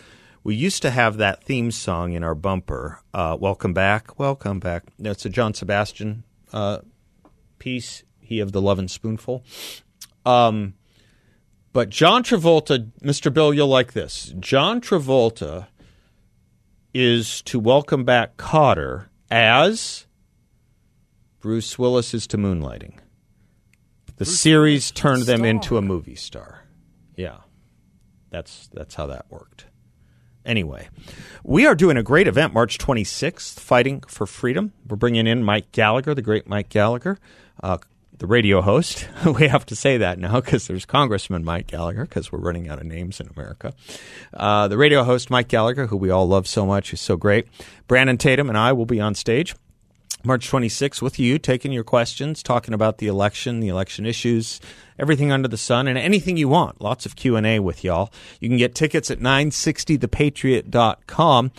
We 0.47 0.55
used 0.55 0.81
to 0.83 0.91
have 0.91 1.17
that 1.17 1.43
theme 1.43 1.71
song 1.71 2.13
in 2.13 2.23
our 2.23 2.33
bumper, 2.33 3.01
uh, 3.13 3.35
Welcome 3.37 3.73
Back, 3.73 4.17
Welcome 4.17 4.61
Back. 4.61 4.85
That's 4.97 5.25
a 5.25 5.29
John 5.29 5.53
Sebastian 5.53 6.23
uh, 6.53 6.77
piece, 7.59 8.03
he 8.21 8.39
of 8.39 8.53
the 8.53 8.61
Lovin' 8.61 8.87
Spoonful. 8.87 9.43
Um, 10.25 10.75
but 11.73 11.89
John 11.89 12.23
Travolta, 12.23 12.91
Mr. 13.03 13.33
Bill, 13.33 13.53
you'll 13.53 13.67
like 13.67 13.91
this. 13.91 14.33
John 14.39 14.79
Travolta 14.79 15.67
is 16.93 17.41
to 17.41 17.59
welcome 17.59 18.05
back 18.05 18.37
Kotter 18.37 19.07
as 19.29 20.07
Bruce 21.41 21.77
Willis 21.77 22.13
is 22.13 22.25
to 22.27 22.37
moonlighting. 22.37 22.93
The 24.15 24.23
series 24.23 24.91
turned 24.91 25.23
them 25.23 25.43
into 25.43 25.75
a 25.75 25.81
movie 25.81 26.15
star. 26.15 26.63
Yeah. 27.17 27.39
That's 28.29 28.69
that's 28.71 28.95
how 28.95 29.07
that 29.07 29.25
worked. 29.29 29.65
Anyway, 30.47 30.87
we 31.43 31.67
are 31.67 31.75
doing 31.75 31.97
a 31.97 32.03
great 32.03 32.25
event 32.25 32.53
March 32.53 32.77
26th, 32.77 33.59
Fighting 33.59 34.01
for 34.07 34.25
Freedom. 34.25 34.71
We're 34.87 34.95
bringing 34.95 35.27
in 35.27 35.43
Mike 35.43 35.73
Gallagher, 35.73 36.15
the 36.15 36.21
great 36.21 36.47
Mike 36.47 36.69
Gallagher, 36.69 37.19
uh, 37.61 37.79
the 38.17 38.27
radio 38.27 38.61
host. 38.61 39.09
we 39.37 39.49
have 39.49 39.65
to 39.65 39.75
say 39.75 39.97
that 39.97 40.19
now 40.19 40.39
because 40.39 40.65
there's 40.67 40.85
Congressman 40.85 41.43
Mike 41.43 41.67
Gallagher 41.67 42.03
because 42.03 42.31
we're 42.31 42.39
running 42.39 42.69
out 42.69 42.79
of 42.79 42.85
names 42.85 43.19
in 43.19 43.27
America. 43.35 43.73
Uh, 44.33 44.69
the 44.69 44.77
radio 44.77 45.03
host, 45.03 45.29
Mike 45.29 45.49
Gallagher, 45.49 45.87
who 45.87 45.97
we 45.97 46.09
all 46.09 46.29
love 46.29 46.47
so 46.47 46.65
much, 46.65 46.93
is 46.93 47.01
so 47.01 47.17
great. 47.17 47.45
Brandon 47.89 48.17
Tatum 48.17 48.47
and 48.47 48.57
I 48.57 48.71
will 48.71 48.85
be 48.85 49.01
on 49.01 49.15
stage. 49.15 49.53
March 50.27 50.51
26th 50.51 51.01
with 51.01 51.17
you, 51.17 51.39
taking 51.39 51.71
your 51.71 51.85
questions, 51.85 52.43
talking 52.43 52.73
about 52.73 52.97
the 52.97 53.07
election, 53.07 53.61
the 53.61 53.69
election 53.69 54.05
issues, 54.05 54.59
everything 54.99 55.31
under 55.31 55.47
the 55.47 55.55
sun, 55.57 55.87
and 55.87 55.97
anything 55.97 56.35
you 56.35 56.49
want. 56.49 56.81
Lots 56.81 57.05
of 57.05 57.15
Q&A 57.15 57.59
with 57.59 57.85
y'all. 57.85 58.11
You 58.41 58.49
can 58.49 58.57
get 58.57 58.75
tickets 58.75 59.09
at 59.09 59.19
960thepatriot.com. 59.19 61.51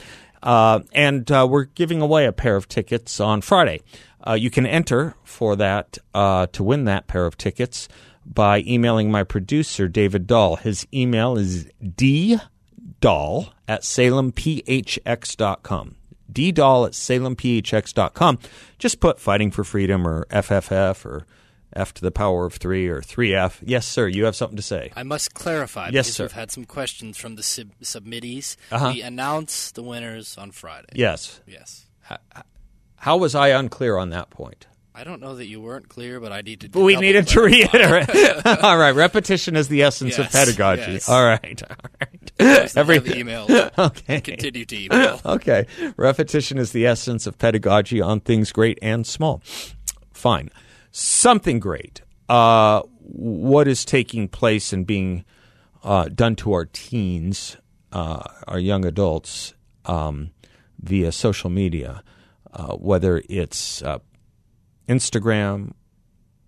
Uh, 0.42 0.80
and 0.92 1.32
uh, 1.32 1.48
we're 1.50 1.64
giving 1.64 2.02
away 2.02 2.26
a 2.26 2.32
pair 2.32 2.56
of 2.56 2.68
tickets 2.68 3.18
on 3.18 3.40
Friday. 3.40 3.80
Uh, 4.24 4.34
you 4.34 4.50
can 4.50 4.66
enter 4.66 5.14
for 5.24 5.56
that 5.56 5.96
uh, 6.12 6.46
to 6.48 6.62
win 6.62 6.84
that 6.84 7.06
pair 7.06 7.24
of 7.24 7.38
tickets 7.38 7.88
by 8.26 8.60
emailing 8.60 9.10
my 9.10 9.24
producer, 9.24 9.88
David 9.88 10.26
Dahl. 10.26 10.56
His 10.56 10.86
email 10.92 11.38
is 11.38 11.64
ddahl 11.82 13.48
at 13.66 13.80
salemphx.com 13.80 15.94
ddahl 16.32 16.86
at 16.86 16.92
salemphx.com. 16.92 18.38
Just 18.78 19.00
put 19.00 19.20
Fighting 19.20 19.50
for 19.50 19.64
Freedom 19.64 20.06
or 20.06 20.24
FFF 20.26 21.04
or 21.04 21.26
F 21.74 21.92
to 21.94 22.00
the 22.02 22.10
power 22.10 22.46
of 22.46 22.54
3 22.54 22.88
or 22.88 23.00
3F. 23.02 23.58
Yes, 23.64 23.86
sir, 23.86 24.08
you 24.08 24.24
have 24.24 24.34
something 24.34 24.56
to 24.56 24.62
say. 24.62 24.90
I 24.96 25.02
must 25.02 25.34
clarify 25.34 25.90
Yes, 25.92 26.06
because 26.06 26.16
sir. 26.16 26.24
we've 26.24 26.32
had 26.32 26.50
some 26.50 26.64
questions 26.64 27.16
from 27.18 27.36
the 27.36 27.42
sub- 27.42 27.72
submittees. 27.82 28.56
Uh-huh. 28.72 28.90
We 28.94 29.02
announce 29.02 29.70
the 29.72 29.82
winners 29.82 30.38
on 30.38 30.50
Friday. 30.50 30.88
Yes. 30.94 31.40
Yes. 31.46 31.86
How 32.96 33.16
was 33.18 33.34
I 33.34 33.48
unclear 33.48 33.96
on 33.98 34.10
that 34.10 34.30
point? 34.30 34.66
I 34.94 35.04
don't 35.04 35.20
know 35.20 35.36
that 35.36 35.46
you 35.46 35.60
weren't 35.60 35.88
clear, 35.88 36.18
but 36.18 36.32
I 36.32 36.40
need 36.40 36.62
to. 36.62 36.68
But 36.70 36.80
we 36.80 36.96
needed 36.96 37.28
to 37.28 37.40
reiterate. 37.42 38.08
All 38.64 38.76
right, 38.76 38.90
repetition 38.92 39.54
is 39.54 39.68
the 39.68 39.82
essence 39.84 40.18
of 40.18 40.28
pedagogy. 40.32 40.92
yes. 40.94 41.08
All 41.08 41.24
right, 41.24 41.62
all 41.70 41.76
right. 42.00 42.17
Every- 42.38 43.00
email. 43.18 43.46
Okay. 43.78 44.20
Continue 44.20 44.64
to 44.64 44.84
email. 44.84 45.20
okay. 45.26 45.66
Repetition 45.96 46.58
is 46.58 46.72
the 46.72 46.86
essence 46.86 47.26
of 47.26 47.38
pedagogy 47.38 48.00
on 48.00 48.20
things 48.20 48.50
great 48.52 48.78
and 48.82 49.06
small. 49.06 49.40
Fine. 50.12 50.50
Something 50.90 51.60
great. 51.60 52.02
Uh, 52.28 52.82
what 53.00 53.68
is 53.68 53.84
taking 53.84 54.28
place 54.28 54.72
and 54.72 54.86
being 54.86 55.24
uh, 55.84 56.08
done 56.08 56.34
to 56.36 56.52
our 56.52 56.66
teens, 56.66 57.56
uh, 57.92 58.22
our 58.46 58.58
young 58.58 58.84
adults, 58.84 59.54
um, 59.86 60.30
via 60.80 61.12
social 61.12 61.50
media, 61.50 62.02
uh, 62.52 62.74
whether 62.74 63.22
it's 63.28 63.82
uh, 63.82 63.98
Instagram, 64.88 65.72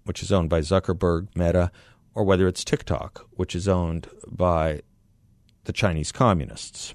which 0.04 0.22
is 0.22 0.32
owned 0.32 0.50
by 0.50 0.60
Zuckerberg, 0.60 1.28
Meta, 1.34 1.70
or 2.14 2.24
whether 2.24 2.48
it's 2.48 2.64
TikTok, 2.64 3.26
which 3.30 3.54
is 3.54 3.68
owned 3.68 4.08
by 4.28 4.82
the 5.64 5.72
Chinese 5.72 6.12
communists. 6.12 6.94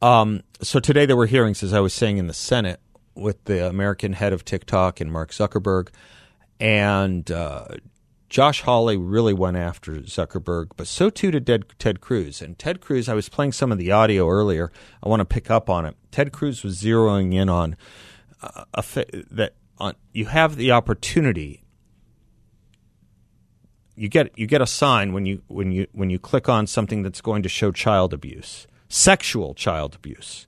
Um, 0.00 0.42
so 0.60 0.80
today 0.80 1.06
there 1.06 1.16
were 1.16 1.26
hearings, 1.26 1.62
as 1.62 1.72
I 1.72 1.80
was 1.80 1.92
saying, 1.92 2.18
in 2.18 2.26
the 2.26 2.34
Senate 2.34 2.80
with 3.14 3.44
the 3.44 3.68
American 3.68 4.14
head 4.14 4.32
of 4.32 4.44
TikTok 4.44 5.00
and 5.00 5.12
Mark 5.12 5.30
Zuckerberg, 5.30 5.88
and 6.58 7.30
uh, 7.30 7.66
Josh 8.32 8.62
Hawley 8.62 8.96
really 8.96 9.34
went 9.34 9.58
after 9.58 9.96
Zuckerberg, 9.96 10.70
but 10.76 10.86
so 10.86 11.10
too 11.10 11.30
did 11.30 11.46
Ted, 11.46 11.66
Ted 11.78 12.00
Cruz. 12.00 12.40
And 12.40 12.58
Ted 12.58 12.80
Cruz, 12.80 13.06
I 13.06 13.12
was 13.12 13.28
playing 13.28 13.52
some 13.52 13.70
of 13.70 13.76
the 13.76 13.92
audio 13.92 14.26
earlier. 14.26 14.72
I 15.02 15.10
want 15.10 15.20
to 15.20 15.26
pick 15.26 15.50
up 15.50 15.68
on 15.68 15.84
it. 15.84 15.96
Ted 16.10 16.32
Cruz 16.32 16.64
was 16.64 16.80
zeroing 16.80 17.34
in 17.34 17.50
on 17.50 17.76
uh, 18.40 18.64
a 18.72 18.82
that 19.30 19.52
on 19.76 19.96
you 20.14 20.24
have 20.26 20.56
the 20.56 20.72
opportunity. 20.72 21.61
You 23.94 24.08
get 24.08 24.36
you 24.38 24.46
get 24.46 24.62
a 24.62 24.66
sign 24.66 25.12
when 25.12 25.26
you 25.26 25.42
when 25.48 25.72
you 25.72 25.86
when 25.92 26.10
you 26.10 26.18
click 26.18 26.48
on 26.48 26.66
something 26.66 27.02
that's 27.02 27.20
going 27.20 27.42
to 27.42 27.48
show 27.48 27.72
child 27.72 28.14
abuse, 28.14 28.66
sexual 28.88 29.54
child 29.54 29.94
abuse. 29.94 30.46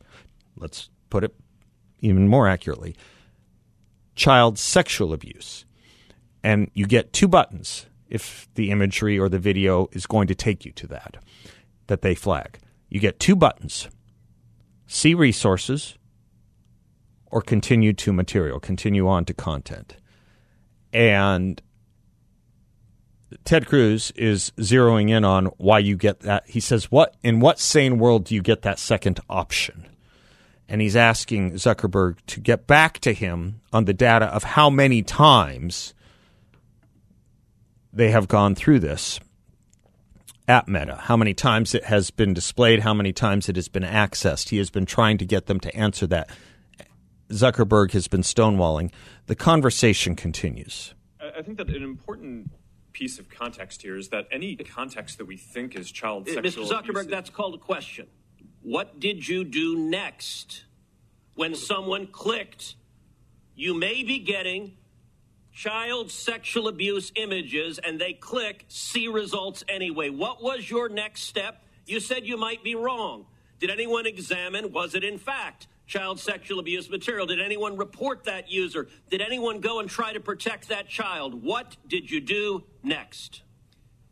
Let's 0.56 0.88
put 1.10 1.24
it 1.24 1.34
even 2.00 2.28
more 2.28 2.48
accurately, 2.48 2.96
child 4.14 4.58
sexual 4.58 5.12
abuse 5.12 5.64
and 6.44 6.70
you 6.74 6.86
get 6.86 7.12
two 7.12 7.26
buttons 7.26 7.86
if 8.08 8.46
the 8.54 8.70
imagery 8.70 9.18
or 9.18 9.28
the 9.28 9.38
video 9.38 9.88
is 9.92 10.06
going 10.06 10.28
to 10.28 10.34
take 10.34 10.64
you 10.64 10.70
to 10.72 10.86
that 10.86 11.16
that 11.86 12.02
they 12.02 12.14
flag. 12.14 12.58
You 12.88 13.00
get 13.00 13.18
two 13.18 13.34
buttons. 13.34 13.88
See 14.86 15.14
resources 15.14 15.96
or 17.26 17.40
continue 17.42 17.92
to 17.94 18.12
material, 18.12 18.60
continue 18.60 19.08
on 19.08 19.24
to 19.24 19.34
content. 19.34 19.96
And 20.92 21.60
Ted 23.44 23.66
Cruz 23.66 24.12
is 24.12 24.52
zeroing 24.58 25.10
in 25.10 25.24
on 25.24 25.46
why 25.56 25.78
you 25.78 25.96
get 25.96 26.20
that. 26.20 26.44
He 26.46 26.60
says, 26.60 26.90
"What 26.90 27.16
in 27.22 27.40
what 27.40 27.58
sane 27.58 27.98
world 27.98 28.24
do 28.24 28.34
you 28.34 28.42
get 28.42 28.62
that 28.62 28.78
second 28.78 29.20
option?" 29.28 29.86
And 30.68 30.80
he's 30.80 30.96
asking 30.96 31.52
Zuckerberg 31.52 32.16
to 32.26 32.40
get 32.40 32.66
back 32.66 32.98
to 33.00 33.12
him 33.12 33.60
on 33.72 33.84
the 33.84 33.92
data 33.92 34.26
of 34.26 34.44
how 34.44 34.70
many 34.70 35.02
times 35.02 35.94
they 37.92 38.10
have 38.10 38.28
gone 38.28 38.54
through 38.54 38.80
this 38.80 39.20
at 40.48 40.68
Meta, 40.68 40.96
how 41.02 41.16
many 41.16 41.34
times 41.34 41.74
it 41.74 41.84
has 41.84 42.10
been 42.10 42.34
displayed, 42.34 42.80
how 42.80 42.94
many 42.94 43.12
times 43.12 43.48
it 43.48 43.56
has 43.56 43.68
been 43.68 43.82
accessed. 43.82 44.48
He 44.50 44.58
has 44.58 44.70
been 44.70 44.86
trying 44.86 45.18
to 45.18 45.24
get 45.24 45.46
them 45.46 45.60
to 45.60 45.74
answer 45.76 46.06
that. 46.08 46.30
Zuckerberg 47.30 47.92
has 47.92 48.08
been 48.08 48.22
stonewalling. 48.22 48.92
The 49.26 49.34
conversation 49.34 50.14
continues. 50.14 50.94
I 51.20 51.40
think 51.42 51.56
that 51.58 51.68
an 51.70 51.82
important 51.82 52.50
piece 52.94 53.18
of 53.18 53.28
context 53.28 53.82
here 53.82 53.96
is 53.98 54.08
that 54.08 54.26
any 54.30 54.56
context 54.56 55.18
that 55.18 55.26
we 55.26 55.36
think 55.36 55.76
is 55.76 55.90
child 55.92 56.26
Uh, 56.28 56.34
sexual 56.34 56.64
Mr. 56.64 56.70
Zuckerberg, 56.70 57.00
abuse- 57.02 57.06
that's 57.08 57.28
called 57.30 57.54
a 57.54 57.58
question. 57.58 58.06
What 58.62 58.98
did 58.98 59.28
you 59.28 59.44
do 59.44 59.76
next 59.76 60.64
when 61.34 61.54
someone 61.54 62.06
clicked? 62.06 62.76
You 63.54 63.74
may 63.74 64.02
be 64.02 64.18
getting 64.20 64.78
child 65.52 66.10
sexual 66.10 66.66
abuse 66.68 67.12
images 67.14 67.78
and 67.78 68.00
they 68.00 68.14
click 68.14 68.64
see 68.68 69.06
results 69.08 69.62
anyway. 69.68 70.08
What 70.08 70.42
was 70.42 70.70
your 70.70 70.88
next 70.88 71.24
step? 71.24 71.62
You 71.86 72.00
said 72.00 72.26
you 72.26 72.36
might 72.36 72.64
be 72.64 72.74
wrong. 72.74 73.26
Did 73.60 73.70
anyone 73.70 74.06
examine 74.06 74.72
was 74.72 74.94
it 74.94 75.04
in 75.04 75.18
fact 75.18 75.66
child 75.86 76.20
sexual 76.20 76.58
abuse 76.58 76.88
material? 76.90 77.26
Did 77.26 77.40
anyone 77.40 77.76
report 77.76 78.24
that 78.24 78.50
user? 78.50 78.88
Did 79.10 79.20
anyone 79.20 79.60
go 79.60 79.80
and 79.80 79.88
try 79.88 80.12
to 80.12 80.20
protect 80.20 80.68
that 80.68 80.88
child? 80.88 81.42
What 81.42 81.76
did 81.86 82.10
you 82.10 82.20
do 82.20 82.64
next? 82.82 83.42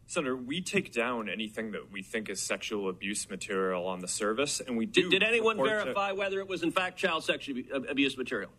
Senator, 0.07 0.37
we 0.37 0.61
take 0.61 0.93
down 0.93 1.31
anything 1.31 1.73
that 1.73 1.91
we 1.91 2.03
think 2.03 2.29
is 2.29 2.41
sexual 2.41 2.91
abuse 2.91 3.31
material 3.31 3.87
on 3.87 4.01
the 4.01 4.09
service, 4.09 4.61
and 4.61 4.77
we 4.77 4.85
do. 4.85 5.05
Did, 5.09 5.21
did 5.21 5.23
anyone 5.23 5.57
report 5.57 5.79
to- 5.79 5.85
verify 5.85 6.13
whether 6.13 6.39
it 6.41 6.49
was 6.49 6.63
in 6.63 6.71
fact 6.71 6.99
child 6.99 7.25
sexual 7.25 7.63
abuse 7.89 8.19
material? 8.19 8.51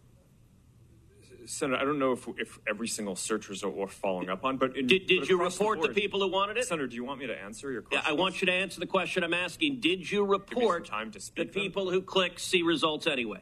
Senator, 1.45 1.81
I 1.81 1.85
don't 1.85 1.99
know 1.99 2.13
if, 2.13 2.27
if 2.37 2.59
every 2.67 2.87
single 2.87 3.15
search 3.15 3.49
result 3.49 3.75
we're 3.75 3.87
following 3.87 4.29
up 4.29 4.43
on, 4.43 4.57
but 4.57 4.75
in, 4.77 4.87
Did, 4.87 5.03
but 5.03 5.07
did 5.07 5.29
you 5.29 5.41
report 5.41 5.79
the, 5.79 5.87
board- 5.87 5.95
people 5.95 6.19
who 6.19 6.29
wanted 6.29 6.57
it? 6.57 6.65
Senator, 6.65 6.87
do 6.87 6.95
you 6.95 7.03
want 7.03 7.19
me 7.19 7.27
to 7.27 7.39
answer 7.39 7.71
your 7.71 7.81
question? 7.81 8.03
Yeah. 8.05 8.11
I 8.11 8.15
want 8.15 8.41
you 8.41 8.45
to 8.47 8.53
answer 8.53 8.79
the 8.79 8.85
question 8.87 9.23
I'm 9.23 9.33
asking. 9.33 9.79
Did 9.79 10.09
you 10.09 10.23
report 10.23 10.85
time 10.85 11.11
to 11.11 11.19
the 11.19 11.23
speak, 11.23 11.53
then. 11.53 11.63
people 11.63 11.91
who 11.91 12.01
click 12.01 12.39
see 12.39 12.61
results 12.61 13.07
anyway? 13.07 13.41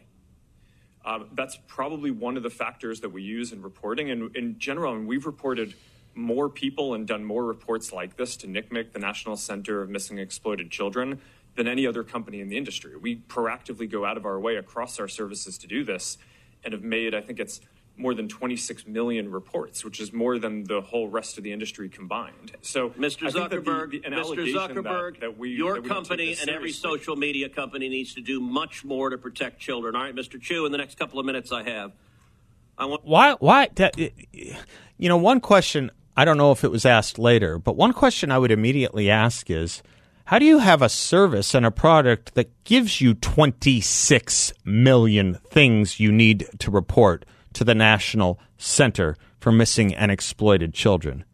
Um, 1.04 1.30
that's 1.34 1.58
probably 1.68 2.12
one 2.12 2.38
of 2.38 2.44
the 2.44 2.50
factors 2.50 3.02
that 3.02 3.10
we 3.10 3.24
use 3.24 3.52
in 3.52 3.62
reporting. 3.62 4.12
And 4.12 4.36
in 4.36 4.60
general, 4.60 4.94
and 4.94 5.08
we've 5.08 5.26
reported 5.26 5.74
more 6.14 6.50
people 6.50 6.94
and 6.94 7.08
done 7.08 7.24
more 7.24 7.46
reports 7.46 7.92
like 7.92 8.18
this 8.18 8.36
to 8.38 8.48
NCMEC, 8.48 8.92
the 8.92 9.00
National 9.00 9.36
Center 9.36 9.82
of 9.82 9.90
Missing 9.90 10.20
and 10.20 10.24
Exploited 10.24 10.70
Children, 10.70 11.22
than 11.56 11.68
any 11.68 11.88
other 11.88 12.04
company 12.04 12.40
in 12.40 12.50
the 12.50 12.58
industry. 12.58 12.96
We 12.96 13.18
proactively 13.18 13.90
go 13.90 14.06
out 14.06 14.18
of 14.18 14.26
our 14.26 14.40
way 14.40 14.56
across 14.58 15.00
our 15.00 15.08
services 15.08 15.58
to 15.60 15.68
do 15.68 15.84
this 15.84 16.18
and 16.64 16.74
have 16.74 16.84
made, 16.84 17.16
I 17.16 17.22
think 17.22 17.40
it's 17.40 17.62
more 17.98 18.14
than 18.14 18.28
26 18.28 18.88
million 18.88 19.30
reports, 19.30 19.86
which 19.86 20.00
is 20.00 20.12
more 20.12 20.40
than 20.40 20.64
the 20.64 20.82
whole 20.82 21.08
rest 21.08 21.38
of 21.38 21.44
the 21.44 21.52
industry 21.52 21.90
combined. 21.90 22.54
So, 22.62 22.90
Mr. 22.92 23.28
I 23.28 23.32
think 23.32 23.50
that 23.50 23.50
the- 23.50 23.58
Zuckerberg, 23.58 23.92
the- 23.92 24.04
an 24.06 24.14
Mr. 24.14 24.18
allegation 24.18 24.84
that- 24.84 25.18
that 25.20 25.38
we- 25.38 25.52
your 25.52 25.76
that 25.76 25.84
we 25.84 25.90
company 25.90 26.28
this 26.28 26.42
and 26.42 26.50
every 26.50 26.72
social 26.72 27.16
media 27.16 27.50
company 27.50 27.90
needs 27.90 28.14
to 28.16 28.22
do 28.22 28.40
much 28.40 28.84
more 28.84 29.10
to 29.10 29.18
protect 29.18 29.60
children. 29.60 29.96
All 29.96 30.02
right, 30.04 30.16
Mr. 30.16 30.42
Chew, 30.42 30.66
in 30.66 30.72
the 30.72 30.78
next 30.78 30.98
couple 30.98 31.20
of 31.20 31.26
minutes 31.26 31.52
I 31.52 31.64
have, 31.64 31.92
I 32.78 32.86
want 32.86 33.06
Why? 33.06 33.34
Why? 33.34 33.70
That, 33.76 33.98
you 34.00 35.10
know, 35.10 35.18
one 35.18 35.40
question. 35.40 35.92
I 36.18 36.26
don't 36.26 36.38
know 36.38 36.52
if 36.52 36.64
it 36.64 36.72
was 36.72 36.86
asked 36.86 37.20
later, 37.20 37.58
but 37.58 37.76
one 37.76 37.94
question 37.94 38.32
I 38.32 38.38
would 38.38 38.52
immediately 38.52 39.10
ask 39.10 39.50
is, 39.50 39.84
how 40.26 40.40
do 40.40 40.46
you 40.46 40.60
have 40.60 40.82
a 40.82 40.90
service 40.90 41.54
and 41.54 41.66
a 41.66 41.72
product 41.72 42.34
that 42.36 42.50
gives 42.64 43.02
you 43.02 43.14
26 43.14 44.54
million 44.66 45.36
things 45.50 46.00
you 46.00 46.12
need 46.12 46.48
to 46.60 46.72
report 46.72 47.26
to 47.54 47.64
the 47.64 47.76
National 47.76 48.40
Center 48.58 49.16
for 49.40 49.52
Missing 49.52 49.94
and 49.94 50.12
Exploited 50.12 50.74
Children? 50.74 51.26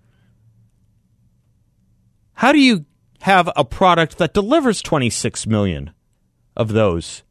How 2.34 2.52
do 2.52 2.60
you 2.60 2.86
have 3.22 3.50
a 3.56 3.66
product 3.66 4.18
that 4.20 4.34
delivers 4.34 4.82
26 4.82 5.48
million 5.48 5.92
of 6.56 6.70
those 6.70 7.24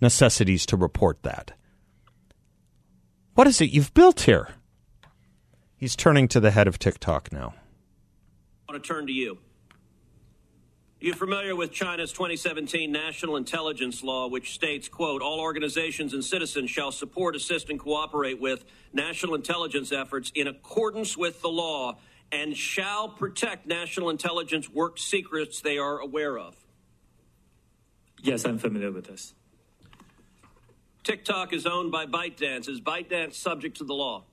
necessities 0.00 0.66
to 0.66 0.76
report 0.76 1.22
that? 1.22 1.52
What 3.34 3.46
is 3.46 3.60
it 3.60 3.70
you've 3.70 3.94
built 3.94 4.20
here? 4.20 4.48
He's 5.76 5.96
turning 5.96 6.28
to 6.28 6.40
the 6.40 6.50
head 6.50 6.68
of 6.68 6.78
TikTok 6.78 7.32
now. 7.32 7.54
I 8.68 8.72
want 8.72 8.82
to 8.82 8.88
turn 8.88 9.06
to 9.06 9.12
you. 9.12 9.38
You're 11.06 11.14
familiar 11.14 11.54
with 11.54 11.70
China's 11.70 12.10
2017 12.10 12.90
national 12.90 13.36
intelligence 13.36 14.02
law, 14.02 14.26
which 14.26 14.54
states, 14.54 14.88
quote, 14.88 15.22
all 15.22 15.38
organizations 15.38 16.14
and 16.14 16.24
citizens 16.24 16.68
shall 16.68 16.90
support, 16.90 17.36
assist, 17.36 17.70
and 17.70 17.78
cooperate 17.78 18.40
with 18.40 18.64
national 18.92 19.36
intelligence 19.36 19.92
efforts 19.92 20.32
in 20.34 20.48
accordance 20.48 21.16
with 21.16 21.40
the 21.42 21.48
law 21.48 21.96
and 22.32 22.56
shall 22.56 23.08
protect 23.08 23.68
national 23.68 24.10
intelligence 24.10 24.68
work 24.68 24.98
secrets 24.98 25.60
they 25.60 25.78
are 25.78 26.00
aware 26.00 26.36
of. 26.36 26.56
Yes, 28.20 28.44
I'm 28.44 28.58
familiar 28.58 28.90
with 28.90 29.06
this. 29.06 29.32
TikTok 31.04 31.52
is 31.52 31.66
owned 31.66 31.92
by 31.92 32.06
ByteDance. 32.06 32.68
Is 32.68 32.80
ByteDance 32.80 33.34
subject 33.34 33.76
to 33.76 33.84
the 33.84 33.94
law? 33.94 34.24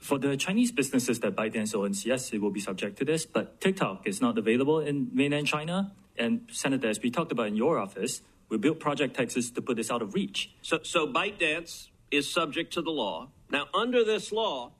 For 0.00 0.18
the 0.18 0.34
Chinese 0.36 0.72
businesses 0.72 1.20
that 1.20 1.36
ByteDance 1.36 1.74
owns, 1.74 2.06
yes, 2.06 2.32
it 2.32 2.40
will 2.40 2.50
be 2.50 2.60
subject 2.60 2.96
to 2.98 3.04
this, 3.04 3.26
but 3.26 3.60
TikTok 3.60 4.06
is 4.06 4.20
not 4.20 4.38
available 4.38 4.80
in 4.80 5.10
mainland 5.12 5.46
China. 5.46 5.92
And 6.16 6.48
Senator, 6.50 6.88
as 6.88 7.00
we 7.00 7.10
talked 7.10 7.30
about 7.32 7.48
in 7.48 7.56
your 7.56 7.78
office, 7.78 8.22
we 8.48 8.56
built 8.56 8.80
Project 8.80 9.14
Texas 9.14 9.50
to 9.50 9.62
put 9.62 9.76
this 9.76 9.90
out 9.90 10.00
of 10.00 10.14
reach. 10.14 10.50
So, 10.62 10.80
so 10.82 11.06
ByteDance 11.06 11.88
is 12.10 12.32
subject 12.32 12.72
to 12.74 12.82
the 12.82 12.90
law. 12.90 13.28
Now, 13.50 13.66
under 13.74 14.02
this 14.02 14.32
law, 14.32 14.72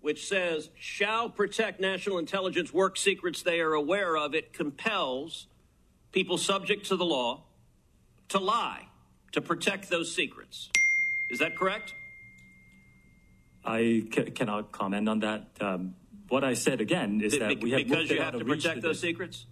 which 0.00 0.26
says 0.26 0.70
shall 0.74 1.28
protect 1.28 1.78
national 1.78 2.18
intelligence 2.18 2.72
work 2.72 2.96
secrets 2.96 3.42
they 3.42 3.60
are 3.60 3.74
aware 3.74 4.16
of, 4.16 4.34
it 4.34 4.52
compels 4.52 5.46
people 6.10 6.38
subject 6.38 6.86
to 6.86 6.96
the 6.96 7.04
law 7.04 7.44
to 8.30 8.38
lie 8.38 8.88
to 9.32 9.40
protect 9.40 9.90
those 9.90 10.14
secrets. 10.14 10.70
Is 11.30 11.38
that 11.38 11.56
correct? 11.56 11.94
I 13.64 14.04
ca- 14.12 14.30
cannot 14.34 14.72
comment 14.72 15.08
on 15.08 15.20
that. 15.20 15.50
Um, 15.60 15.94
what 16.28 16.44
I 16.44 16.54
said 16.54 16.80
again 16.80 17.20
is 17.22 17.32
Be- 17.34 17.38
that 17.38 17.60
we 17.60 17.70
have 17.72 17.86
because 17.88 18.10
you 18.10 18.20
have 18.20 18.38
to 18.38 18.44
protect 18.44 18.82
those 18.82 19.00
the- 19.00 19.08
secrets? 19.08 19.46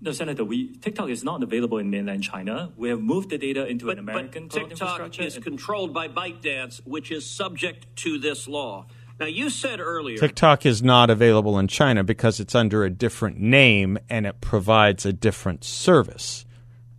No, 0.00 0.10
Senator, 0.10 0.44
we 0.44 0.74
TikTok 0.74 1.10
is 1.10 1.22
not 1.22 1.44
available 1.44 1.78
in 1.78 1.88
mainland 1.88 2.24
China. 2.24 2.72
We 2.76 2.88
have 2.88 3.00
moved 3.00 3.30
the 3.30 3.38
data 3.38 3.66
into 3.68 3.86
But, 3.86 3.92
an 3.92 3.98
American 4.00 4.48
cloud 4.48 4.68
TikTok 4.70 4.80
infrastructure. 4.80 5.22
is 5.22 5.36
and- 5.36 5.44
controlled 5.44 5.94
by 5.94 6.08
ByteDance, 6.08 6.80
which 6.84 7.12
is 7.12 7.24
subject 7.30 7.86
to 7.98 8.18
this 8.18 8.48
law. 8.48 8.86
Now, 9.20 9.26
you 9.26 9.48
said 9.48 9.78
earlier. 9.78 10.18
TikTok 10.18 10.66
is 10.66 10.82
not 10.82 11.08
available 11.08 11.56
in 11.56 11.68
China 11.68 12.02
because 12.02 12.40
it's 12.40 12.56
under 12.56 12.82
a 12.82 12.90
different 12.90 13.38
name 13.38 13.96
and 14.10 14.26
it 14.26 14.40
provides 14.40 15.06
a 15.06 15.12
different 15.12 15.62
service. 15.62 16.44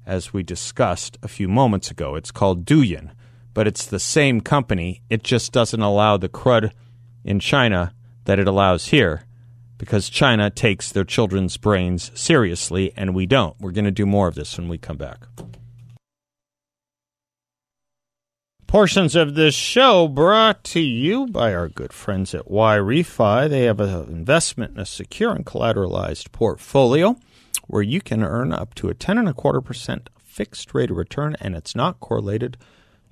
As 0.05 0.31
we 0.31 0.41
discussed 0.43 1.17
a 1.21 1.27
few 1.27 1.49
moments 1.49 1.91
ago, 1.91 2.15
it's 2.15 2.31
called 2.31 2.63
Douyin, 2.65 3.11
but 3.53 3.67
it's 3.67 3.85
the 3.85 3.99
same 3.99 4.41
company. 4.41 5.01
It 5.09 5.23
just 5.23 5.51
doesn't 5.51 5.81
allow 5.81 6.17
the 6.17 6.29
crud 6.29 6.71
in 7.23 7.39
China 7.39 7.93
that 8.25 8.39
it 8.39 8.47
allows 8.47 8.87
here 8.87 9.25
because 9.77 10.09
China 10.09 10.49
takes 10.49 10.91
their 10.91 11.03
children's 11.03 11.57
brains 11.57 12.11
seriously 12.13 12.93
and 12.95 13.13
we 13.13 13.25
don't. 13.25 13.59
We're 13.59 13.71
going 13.71 13.85
to 13.85 13.91
do 13.91 14.05
more 14.05 14.27
of 14.27 14.35
this 14.35 14.57
when 14.57 14.69
we 14.69 14.77
come 14.77 14.97
back. 14.97 15.27
Portions 18.65 19.15
of 19.15 19.35
this 19.35 19.53
show 19.53 20.07
brought 20.07 20.63
to 20.63 20.79
you 20.79 21.27
by 21.27 21.53
our 21.53 21.69
good 21.69 21.93
friends 21.93 22.33
at 22.33 22.47
Yrefy. 22.47 23.47
They 23.47 23.65
have 23.65 23.79
an 23.79 24.09
investment 24.09 24.73
in 24.73 24.79
a 24.79 24.85
secure 24.85 25.31
and 25.31 25.45
collateralized 25.45 26.31
portfolio 26.31 27.15
where 27.67 27.83
you 27.83 28.01
can 28.01 28.23
earn 28.23 28.51
up 28.51 28.73
to 28.75 28.89
a 28.89 28.95
ten 28.95 29.19
and 29.19 29.29
a 29.29 29.33
quarter 29.33 29.61
percent 29.61 30.09
fixed 30.17 30.73
rate 30.73 30.89
of 30.89 30.97
return, 30.97 31.35
and 31.39 31.55
it's 31.55 31.75
not 31.75 31.99
correlated 31.99 32.57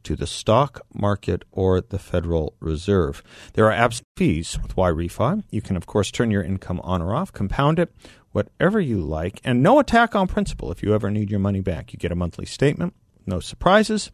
to 0.03 0.15
the 0.15 0.27
stock 0.27 0.85
market 0.93 1.43
or 1.51 1.81
the 1.81 1.99
Federal 1.99 2.55
Reserve. 2.59 3.23
There 3.53 3.65
are 3.65 3.71
abs 3.71 4.01
fees 4.15 4.57
with 4.61 4.75
Yrefy. 4.75 5.43
You 5.49 5.61
can, 5.61 5.75
of 5.75 5.85
course, 5.85 6.11
turn 6.11 6.31
your 6.31 6.43
income 6.43 6.79
on 6.83 7.01
or 7.01 7.15
off, 7.15 7.33
compound 7.33 7.79
it, 7.79 7.93
whatever 8.31 8.79
you 8.79 9.01
like, 9.01 9.41
and 9.43 9.61
no 9.61 9.79
attack 9.79 10.15
on 10.15 10.27
principle 10.27 10.71
if 10.71 10.83
you 10.83 10.93
ever 10.93 11.11
need 11.11 11.29
your 11.29 11.39
money 11.39 11.61
back. 11.61 11.93
You 11.93 11.99
get 11.99 12.11
a 12.11 12.15
monthly 12.15 12.45
statement. 12.45 12.93
No 13.25 13.39
surprises. 13.39 14.11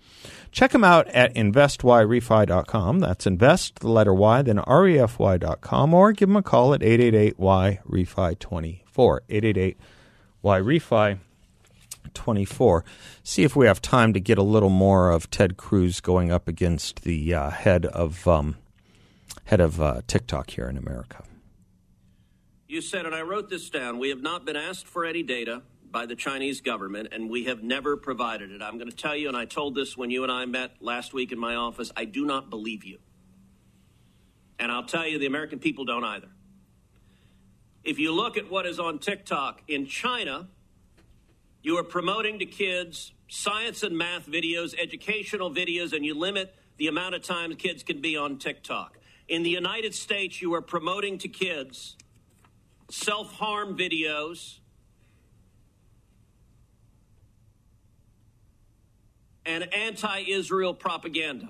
Check 0.52 0.72
them 0.72 0.84
out 0.84 1.08
at 1.08 1.34
investyrefy.com. 1.34 3.00
That's 3.00 3.26
invest, 3.26 3.80
the 3.80 3.90
letter 3.90 4.14
Y, 4.14 4.42
then 4.42 4.58
refy.com, 4.58 5.94
or 5.94 6.12
give 6.12 6.28
them 6.28 6.36
a 6.36 6.44
call 6.44 6.74
at 6.74 6.82
888-Y-REFI24. 6.82 9.20
888-Y-REFI 9.30 9.76
24. 10.40 11.20
See 13.24 13.44
if 13.44 13.56
we 13.56 13.66
have 13.66 13.82
time 13.82 14.14
to 14.14 14.20
get 14.20 14.38
a 14.38 14.44
little 14.44 14.70
more 14.70 15.12
of 15.12 15.30
Ted 15.30 15.58
Cruz 15.58 16.00
going 16.00 16.32
up 16.32 16.48
against 16.48 17.04
the 17.04 17.34
uh, 17.34 17.50
head 17.50 17.86
of 17.86 18.28
um, 18.28 18.58
head 19.46 19.60
of 19.60 19.82
uh, 19.82 20.02
TikTok 20.08 20.52
here 20.52 20.70
in 20.70 20.78
America. 20.78 21.24
You 22.68 22.82
said, 22.82 23.06
and 23.06 23.16
I 23.16 23.22
wrote 23.22 23.50
this 23.50 23.70
down, 23.70 23.98
we 23.98 24.10
have 24.10 24.22
not 24.22 24.46
been 24.46 24.58
asked 24.58 24.88
for 24.88 25.06
any 25.06 25.24
data 25.24 25.62
by 25.90 26.06
the 26.06 26.16
Chinese 26.16 26.60
government, 26.60 27.10
and 27.14 27.30
we 27.30 27.46
have 27.46 27.64
never 27.64 27.96
provided 27.96 28.52
it. 28.52 28.62
I'm 28.62 28.78
going 28.78 28.90
to 28.90 28.96
tell 28.96 29.16
you, 29.16 29.30
and 29.30 29.38
I 29.38 29.46
told 29.46 29.74
this 29.74 29.96
when 29.96 30.12
you 30.12 30.24
and 30.24 30.32
I 30.32 30.46
met 30.46 30.72
last 30.82 31.14
week 31.14 31.32
in 31.32 31.40
my 31.40 31.56
office, 31.56 31.92
I 31.96 32.04
do 32.04 32.26
not 32.26 32.50
believe 32.50 32.84
you. 32.84 33.00
And 34.60 34.70
I'll 34.70 34.86
tell 34.86 35.08
you, 35.08 35.18
the 35.18 35.28
American 35.28 35.60
people 35.60 35.86
don't 35.86 36.04
either. 36.04 36.28
If 37.84 38.00
you 38.00 38.12
look 38.12 38.36
at 38.36 38.50
what 38.52 38.66
is 38.66 38.82
on 38.82 39.00
TikTok 39.00 39.62
in 39.70 39.86
China, 39.86 40.50
you 41.62 41.78
are 41.78 41.84
promoting 41.84 42.40
to 42.40 42.46
kids 42.46 43.14
science 43.30 43.84
and 43.84 43.98
math 43.98 44.26
videos, 44.28 44.74
educational 44.80 45.54
videos, 45.54 45.94
and 45.94 46.06
you 46.06 46.14
limit 46.14 46.56
the 46.78 46.88
amount 46.88 47.16
of 47.16 47.24
time 47.24 47.56
kids 47.56 47.84
can 47.84 48.02
be 48.02 48.16
on 48.16 48.38
TikTok. 48.38 48.98
In 49.28 49.44
the 49.44 49.50
United 49.50 49.94
States, 49.94 50.42
you 50.42 50.54
are 50.54 50.62
promoting 50.62 51.18
to 51.20 51.28
kids 51.28 51.98
self 52.90 53.34
harm 53.34 53.78
videos 53.78 54.60
and 59.46 59.74
anti 59.74 60.20
Israel 60.28 60.74
propaganda. 60.74 61.50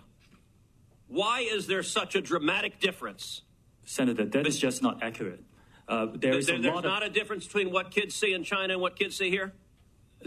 Why 1.07 1.41
is 1.41 1.67
there 1.67 1.83
such 1.83 2.15
a 2.15 2.21
dramatic 2.21 2.79
difference? 2.79 3.43
Senator, 3.85 4.25
that 4.25 4.47
is 4.47 4.57
just 4.59 4.81
not 4.81 5.01
accurate. 5.01 5.43
Uh, 5.87 6.07
there 6.13 6.37
is 6.37 6.47
There- 6.47 6.59
there's 6.59 6.83
not 6.83 7.03
a 7.03 7.09
difference 7.09 7.45
between 7.45 7.71
what 7.71 7.91
kids 7.91 8.13
see 8.13 8.33
in 8.33 8.43
China 8.43 8.73
and 8.73 8.81
what 8.81 8.97
kids 8.97 9.15
see 9.15 9.29
here? 9.29 9.53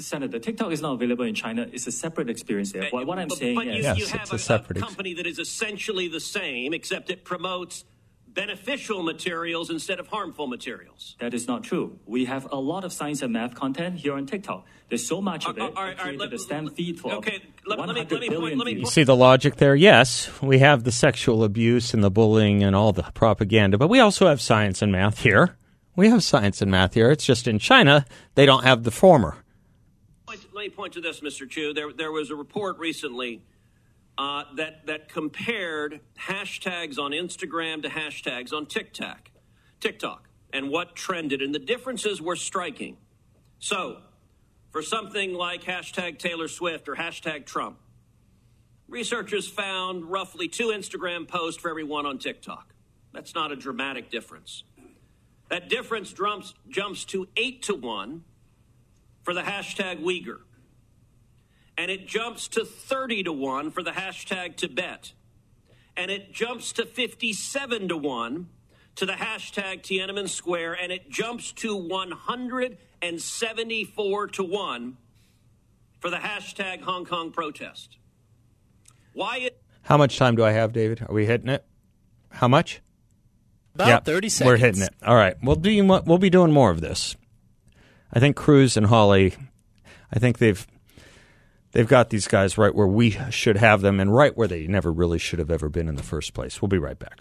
Senator. 0.02 0.38
TikTok 0.38 0.72
is 0.72 0.80
not 0.82 0.92
available 0.94 1.24
in 1.24 1.34
China. 1.34 1.66
It's 1.72 1.86
a 1.86 1.92
separate 1.92 2.28
experience 2.30 2.72
there. 2.72 2.88
What, 2.90 3.06
what 3.06 3.18
I'm 3.18 3.28
but, 3.28 3.38
saying 3.38 3.54
but 3.56 3.66
you, 3.66 3.72
is, 3.72 3.84
Yes, 3.84 3.96
you 3.98 4.02
it's 4.04 4.12
have 4.12 4.32
a 4.32 4.36
a, 4.36 4.38
separate 4.38 4.78
ex- 4.78 4.86
company 4.86 5.14
that 5.14 5.26
is 5.26 5.38
essentially 5.38 6.08
the 6.08 6.20
same, 6.20 6.72
except 6.74 7.10
it 7.10 7.24
promotes 7.24 7.84
beneficial 8.28 9.02
materials 9.02 9.70
instead 9.70 9.98
of 9.98 10.06
harmful 10.06 10.46
materials. 10.46 11.16
That 11.18 11.34
is 11.34 11.48
not 11.48 11.64
true. 11.64 11.98
We 12.06 12.26
have 12.26 12.46
a 12.52 12.56
lot 12.60 12.84
of 12.84 12.92
science 12.92 13.22
and 13.22 13.32
math 13.32 13.54
content 13.56 13.96
here 13.96 14.14
on 14.14 14.26
TikTok. 14.26 14.64
There's 14.88 15.06
so 15.06 15.20
much 15.20 15.46
of 15.46 15.58
Uh, 15.58 15.64
it. 15.64 15.76
All 15.76 15.82
right, 15.84 15.98
all 15.98 16.06
right, 16.06 16.16
let- 16.18 16.38
STEM 16.38 16.70
feed 16.70 17.00
for 17.00 17.12
okay, 17.14 17.40
let- 17.66 17.78
let 17.80 17.88
me- 17.88 17.94
let 17.94 18.10
me 18.10 18.16
point- 18.18 18.30
billion 18.30 18.58
let 18.58 18.66
me 18.66 18.74
views. 18.74 18.82
You 18.86 18.90
see 18.90 19.02
the 19.02 19.16
logic 19.16 19.56
there? 19.56 19.74
Yes, 19.74 20.30
we 20.40 20.58
have 20.60 20.84
the 20.84 20.92
sexual 20.92 21.42
abuse 21.42 21.92
and 21.92 22.04
the 22.04 22.10
bullying 22.10 22.62
and 22.62 22.76
all 22.76 22.92
the 22.92 23.02
propaganda, 23.14 23.76
but 23.78 23.88
we 23.88 23.98
also 23.98 24.28
have 24.28 24.40
science 24.40 24.80
and 24.80 24.92
math 24.92 25.22
here. 25.22 25.56
We 25.96 26.08
have 26.08 26.22
science 26.22 26.62
and 26.62 26.70
math 26.70 26.94
here. 26.94 27.10
It's 27.10 27.26
just 27.26 27.48
in 27.48 27.58
China, 27.58 28.06
they 28.36 28.46
don't 28.46 28.62
have 28.64 28.84
the 28.84 28.90
former. 28.92 29.38
Let 30.52 30.62
me 30.62 30.70
point 30.70 30.94
to 30.94 31.00
this, 31.00 31.20
Mr. 31.20 31.48
Chew. 31.48 31.72
There, 31.72 31.92
there 31.92 32.10
was 32.10 32.30
a 32.30 32.34
report 32.34 32.78
recently 32.78 33.42
uh, 34.18 34.44
that 34.56 34.86
that 34.86 35.08
compared 35.08 36.00
hashtags 36.18 36.98
on 36.98 37.12
Instagram 37.12 37.82
to 37.82 37.88
hashtags 37.88 38.52
on 38.52 38.66
TikTok, 38.66 39.30
TikTok, 39.78 40.28
and 40.52 40.68
what 40.68 40.96
trended, 40.96 41.40
and 41.40 41.54
the 41.54 41.60
differences 41.60 42.20
were 42.20 42.34
striking. 42.34 42.96
So, 43.60 43.98
for 44.70 44.82
something 44.82 45.34
like 45.34 45.62
hashtag 45.62 46.18
Taylor 46.18 46.48
Swift 46.48 46.88
or 46.88 46.96
hashtag 46.96 47.46
Trump, 47.46 47.78
researchers 48.88 49.48
found 49.48 50.10
roughly 50.10 50.48
two 50.48 50.68
Instagram 50.68 51.28
posts 51.28 51.62
for 51.62 51.70
every 51.70 51.84
one 51.84 52.06
on 52.06 52.18
TikTok. 52.18 52.74
That's 53.12 53.36
not 53.36 53.52
a 53.52 53.56
dramatic 53.56 54.10
difference. 54.10 54.64
That 55.48 55.68
difference 55.68 56.12
jumps, 56.12 56.54
jumps 56.68 57.04
to 57.06 57.28
eight 57.36 57.62
to 57.62 57.74
one 57.74 58.24
for 59.30 59.34
the 59.34 59.42
hashtag 59.42 60.02
Uyghur. 60.02 60.38
And 61.78 61.88
it 61.88 62.08
jumps 62.08 62.48
to 62.48 62.64
30 62.64 63.22
to 63.22 63.32
1 63.32 63.70
for 63.70 63.80
the 63.80 63.92
hashtag 63.92 64.56
Tibet. 64.56 65.12
And 65.96 66.10
it 66.10 66.32
jumps 66.32 66.72
to 66.72 66.84
57 66.84 67.88
to 67.90 67.96
1 67.96 68.48
to 68.96 69.06
the 69.06 69.12
hashtag 69.12 69.82
Tiananmen 69.82 70.28
Square. 70.28 70.78
And 70.82 70.90
it 70.90 71.08
jumps 71.10 71.52
to 71.52 71.76
174 71.76 74.26
to 74.26 74.42
1 74.42 74.96
for 76.00 76.10
the 76.10 76.16
hashtag 76.16 76.82
Hong 76.82 77.04
Kong 77.04 77.30
protest. 77.30 77.98
Why 79.12 79.36
is 79.36 79.50
How 79.82 79.96
much 79.96 80.18
time 80.18 80.34
do 80.34 80.44
I 80.44 80.50
have, 80.50 80.72
David? 80.72 81.06
Are 81.08 81.14
we 81.14 81.24
hitting 81.24 81.50
it? 81.50 81.64
How 82.30 82.48
much? 82.48 82.80
About 83.76 83.86
Yeah, 83.86 84.00
30 84.00 84.28
seconds. 84.28 84.50
We're 84.50 84.56
hitting 84.56 84.82
it. 84.82 84.92
All 85.06 85.14
right. 85.14 85.36
We'll 85.40 85.54
do. 85.54 85.84
We'll 85.84 86.18
be 86.18 86.30
doing 86.30 86.50
more 86.50 86.72
of 86.72 86.80
this. 86.80 87.14
I 88.12 88.20
think 88.20 88.36
Cruz 88.36 88.76
and 88.76 88.86
Hawley. 88.86 89.34
I 90.12 90.18
think 90.18 90.38
they've 90.38 90.66
they've 91.72 91.88
got 91.88 92.10
these 92.10 92.26
guys 92.26 92.58
right 92.58 92.74
where 92.74 92.86
we 92.86 93.10
should 93.30 93.56
have 93.56 93.80
them, 93.80 94.00
and 94.00 94.14
right 94.14 94.36
where 94.36 94.48
they 94.48 94.66
never 94.66 94.92
really 94.92 95.18
should 95.18 95.38
have 95.38 95.50
ever 95.50 95.68
been 95.68 95.88
in 95.88 95.96
the 95.96 96.02
first 96.02 96.34
place. 96.34 96.60
We'll 96.60 96.68
be 96.68 96.78
right 96.78 96.98
back. 96.98 97.20